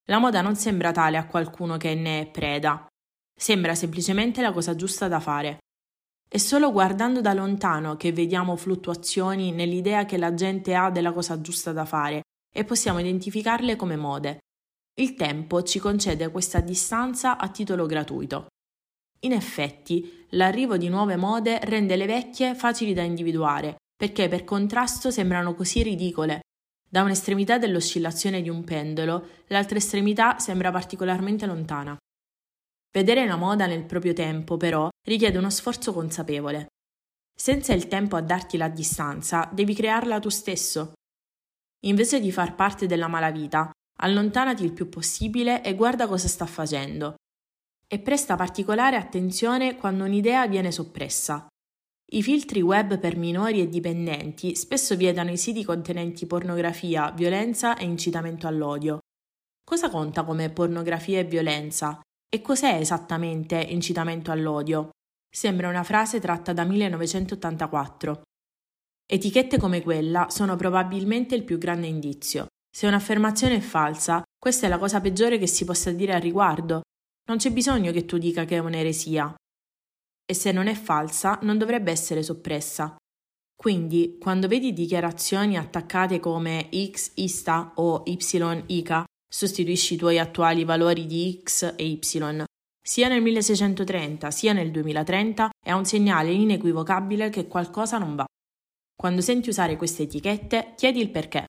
La 0.08 0.18
moda 0.18 0.42
non 0.42 0.54
sembra 0.54 0.92
tale 0.92 1.16
a 1.16 1.26
qualcuno 1.26 1.76
che 1.78 1.96
ne 1.96 2.20
è 2.20 2.26
preda, 2.28 2.86
sembra 3.36 3.74
semplicemente 3.74 4.40
la 4.40 4.52
cosa 4.52 4.76
giusta 4.76 5.08
da 5.08 5.18
fare. 5.18 5.58
È 6.32 6.38
solo 6.38 6.70
guardando 6.70 7.20
da 7.20 7.32
lontano 7.32 7.96
che 7.96 8.12
vediamo 8.12 8.54
fluttuazioni 8.54 9.50
nell'idea 9.50 10.04
che 10.04 10.16
la 10.16 10.32
gente 10.32 10.76
ha 10.76 10.88
della 10.88 11.10
cosa 11.10 11.40
giusta 11.40 11.72
da 11.72 11.84
fare 11.84 12.20
e 12.54 12.62
possiamo 12.62 13.00
identificarle 13.00 13.74
come 13.74 13.96
mode. 13.96 14.38
Il 14.94 15.16
tempo 15.16 15.64
ci 15.64 15.80
concede 15.80 16.30
questa 16.30 16.60
distanza 16.60 17.36
a 17.36 17.48
titolo 17.48 17.84
gratuito. 17.84 18.46
In 19.22 19.32
effetti, 19.32 20.26
l'arrivo 20.30 20.76
di 20.76 20.88
nuove 20.88 21.16
mode 21.16 21.58
rende 21.64 21.96
le 21.96 22.06
vecchie 22.06 22.54
facili 22.54 22.94
da 22.94 23.02
individuare, 23.02 23.78
perché 23.96 24.28
per 24.28 24.44
contrasto 24.44 25.10
sembrano 25.10 25.56
così 25.56 25.82
ridicole. 25.82 26.42
Da 26.88 27.02
un'estremità 27.02 27.58
dell'oscillazione 27.58 28.40
di 28.40 28.48
un 28.48 28.62
pendolo, 28.62 29.26
l'altra 29.48 29.78
estremità 29.78 30.38
sembra 30.38 30.70
particolarmente 30.70 31.44
lontana. 31.46 31.96
Vedere 32.92 33.24
la 33.24 33.36
moda 33.36 33.66
nel 33.66 33.84
proprio 33.84 34.12
tempo, 34.12 34.56
però, 34.56 34.88
richiede 35.06 35.38
uno 35.38 35.50
sforzo 35.50 35.92
consapevole. 35.92 36.66
Senza 37.32 37.72
il 37.72 37.86
tempo 37.86 38.16
a 38.16 38.20
darti 38.20 38.56
la 38.56 38.68
distanza, 38.68 39.48
devi 39.52 39.74
crearla 39.74 40.18
tu 40.18 40.28
stesso. 40.28 40.92
Invece 41.84 42.20
di 42.20 42.32
far 42.32 42.54
parte 42.54 42.86
della 42.86 43.06
malavita, 43.06 43.70
allontanati 44.00 44.64
il 44.64 44.72
più 44.72 44.88
possibile 44.88 45.62
e 45.62 45.74
guarda 45.74 46.06
cosa 46.06 46.28
sta 46.28 46.46
facendo. 46.46 47.14
E 47.86 47.98
presta 48.00 48.36
particolare 48.36 48.96
attenzione 48.96 49.76
quando 49.76 50.04
un'idea 50.04 50.46
viene 50.48 50.72
soppressa. 50.72 51.46
I 52.12 52.22
filtri 52.22 52.60
web 52.60 52.98
per 52.98 53.16
minori 53.16 53.60
e 53.60 53.68
dipendenti 53.68 54.56
spesso 54.56 54.96
vietano 54.96 55.30
i 55.30 55.36
siti 55.36 55.64
contenenti 55.64 56.26
pornografia, 56.26 57.12
violenza 57.12 57.76
e 57.76 57.84
incitamento 57.84 58.48
all'odio. 58.48 58.98
Cosa 59.64 59.88
conta 59.88 60.24
come 60.24 60.50
pornografia 60.50 61.20
e 61.20 61.24
violenza? 61.24 62.00
E 62.32 62.40
cos'è 62.42 62.76
esattamente 62.76 63.56
incitamento 63.56 64.30
all'odio? 64.30 64.90
Sembra 65.28 65.68
una 65.68 65.82
frase 65.82 66.20
tratta 66.20 66.52
da 66.52 66.62
1984. 66.62 68.22
Etichette 69.04 69.58
come 69.58 69.82
quella 69.82 70.28
sono 70.30 70.54
probabilmente 70.54 71.34
il 71.34 71.42
più 71.42 71.58
grande 71.58 71.88
indizio. 71.88 72.46
Se 72.70 72.86
un'affermazione 72.86 73.56
è 73.56 73.60
falsa, 73.60 74.22
questa 74.38 74.66
è 74.66 74.68
la 74.68 74.78
cosa 74.78 75.00
peggiore 75.00 75.38
che 75.38 75.48
si 75.48 75.64
possa 75.64 75.90
dire 75.90 76.14
al 76.14 76.20
riguardo. 76.20 76.82
Non 77.28 77.38
c'è 77.38 77.50
bisogno 77.50 77.90
che 77.90 78.04
tu 78.04 78.16
dica 78.16 78.44
che 78.44 78.54
è 78.54 78.60
un'eresia. 78.60 79.34
E 80.24 80.32
se 80.32 80.52
non 80.52 80.68
è 80.68 80.74
falsa, 80.74 81.36
non 81.42 81.58
dovrebbe 81.58 81.90
essere 81.90 82.22
soppressa. 82.22 82.94
Quindi, 83.56 84.18
quando 84.20 84.46
vedi 84.46 84.72
dichiarazioni 84.72 85.58
attaccate 85.58 86.20
come 86.20 86.68
X 86.72 87.10
ista 87.16 87.72
o 87.74 88.04
Y 88.06 88.62
ica, 88.66 89.04
sostituisci 89.32 89.94
i 89.94 89.96
tuoi 89.96 90.18
attuali 90.18 90.64
valori 90.64 91.06
di 91.06 91.40
X 91.42 91.74
e 91.76 91.86
Y. 91.86 92.44
Sia 92.82 93.08
nel 93.08 93.22
1630 93.22 94.30
sia 94.30 94.52
nel 94.52 94.70
2030 94.70 95.50
è 95.64 95.72
un 95.72 95.84
segnale 95.84 96.32
inequivocabile 96.32 97.30
che 97.30 97.46
qualcosa 97.46 97.98
non 97.98 98.16
va. 98.16 98.24
Quando 98.96 99.20
senti 99.20 99.48
usare 99.48 99.76
queste 99.76 100.02
etichette, 100.02 100.74
chiedi 100.76 101.00
il 101.00 101.10
perché 101.10 101.46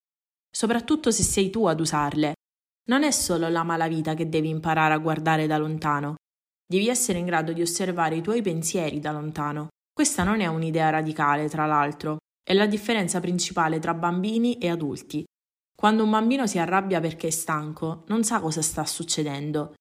soprattutto 0.52 1.12
se 1.12 1.24
sei 1.24 1.50
tu 1.50 1.66
ad 1.66 1.80
usarle. 1.80 2.34
Non 2.90 3.04
è 3.04 3.12
solo 3.12 3.48
la 3.48 3.64
malavita 3.64 4.14
che 4.14 4.28
devi 4.28 4.50
imparare 4.50 4.94
a 4.94 4.98
guardare 4.98 5.48
da 5.48 5.58
lontano. 5.58 6.16
Devi 6.66 6.90
essere 6.90 7.20
in 7.20 7.26
grado 7.26 7.54
di 7.54 7.62
osservare 7.62 8.18
i 8.18 8.22
tuoi 8.22 8.42
pensieri 8.42 9.00
da 9.00 9.12
lontano. 9.12 9.70
Questa 9.94 10.24
non 10.24 10.42
è 10.42 10.48
un'idea 10.48 10.90
radicale, 10.90 11.48
tra 11.48 11.66
l'altro, 11.66 12.18
è 12.44 12.54
la 12.54 12.66
differenza 12.66 13.20
principale 13.20 13.80
tra 13.80 13.94
bambini 13.94 14.58
e 14.58 14.70
adulti. 14.70 15.24
Quando 15.82 16.04
un 16.04 16.12
bambino 16.12 16.46
si 16.46 16.60
arrabbia 16.60 17.00
perché 17.00 17.26
è 17.26 17.32
stanco, 17.32 18.04
non 18.10 18.24
sa 18.24 18.40
cosa 18.40 18.62
sta 18.62 18.86
succedendo. 18.86 19.74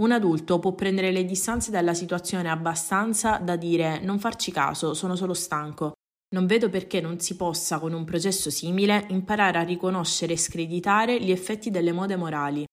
Un 0.00 0.12
adulto 0.12 0.58
può 0.58 0.74
prendere 0.74 1.10
le 1.10 1.24
distanze 1.24 1.70
dalla 1.70 1.94
situazione 1.94 2.50
abbastanza 2.50 3.38
da 3.38 3.56
dire 3.56 3.98
non 4.00 4.18
farci 4.18 4.52
caso, 4.52 4.92
sono 4.92 5.16
solo 5.16 5.32
stanco, 5.32 5.94
non 6.34 6.44
vedo 6.44 6.68
perché 6.68 7.00
non 7.00 7.20
si 7.20 7.36
possa, 7.36 7.78
con 7.78 7.94
un 7.94 8.04
processo 8.04 8.50
simile, 8.50 9.06
imparare 9.08 9.56
a 9.56 9.62
riconoscere 9.62 10.34
e 10.34 10.36
screditare 10.36 11.18
gli 11.22 11.30
effetti 11.30 11.70
delle 11.70 11.92
mode 11.92 12.16
morali. 12.16 12.66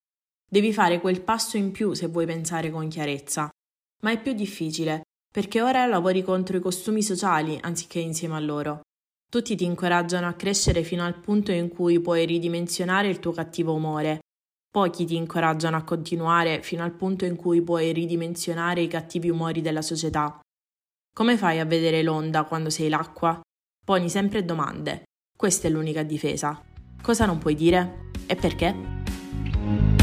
Devi 0.45 0.73
fare 0.73 0.99
quel 0.99 1.21
passo 1.21 1.55
in 1.55 1.71
più 1.71 1.93
se 1.93 2.07
vuoi 2.07 2.25
pensare 2.25 2.69
con 2.69 2.89
chiarezza. 2.89 3.49
Ma 4.01 4.11
è 4.11 4.21
più 4.21 4.33
difficile, 4.33 5.03
perché 5.31 5.61
ora 5.61 5.85
lavori 5.85 6.21
contro 6.21 6.57
i 6.57 6.59
costumi 6.59 7.01
sociali 7.01 7.57
anziché 7.61 7.99
insieme 7.99 8.35
a 8.35 8.39
loro. 8.39 8.81
Tutti 9.33 9.55
ti 9.55 9.63
incoraggiano 9.63 10.27
a 10.27 10.33
crescere 10.33 10.83
fino 10.83 11.03
al 11.03 11.17
punto 11.17 11.51
in 11.51 11.67
cui 11.67 11.99
puoi 11.99 12.23
ridimensionare 12.23 13.07
il 13.07 13.17
tuo 13.17 13.31
cattivo 13.31 13.73
umore. 13.73 14.19
Pochi 14.69 15.05
ti 15.05 15.15
incoraggiano 15.15 15.75
a 15.75 15.81
continuare 15.81 16.61
fino 16.61 16.83
al 16.83 16.91
punto 16.91 17.25
in 17.25 17.35
cui 17.35 17.59
puoi 17.63 17.91
ridimensionare 17.93 18.81
i 18.81 18.87
cattivi 18.87 19.31
umori 19.31 19.61
della 19.61 19.81
società. 19.81 20.39
Come 21.11 21.35
fai 21.35 21.59
a 21.59 21.65
vedere 21.65 22.03
l'onda 22.03 22.43
quando 22.43 22.69
sei 22.69 22.89
l'acqua? 22.89 23.41
Poni 23.83 24.07
sempre 24.07 24.45
domande. 24.45 25.05
Questa 25.35 25.67
è 25.67 25.71
l'unica 25.71 26.03
difesa. 26.03 26.61
Cosa 27.01 27.25
non 27.25 27.39
puoi 27.39 27.55
dire? 27.55 28.11
E 28.27 28.35
perché? 28.35 30.02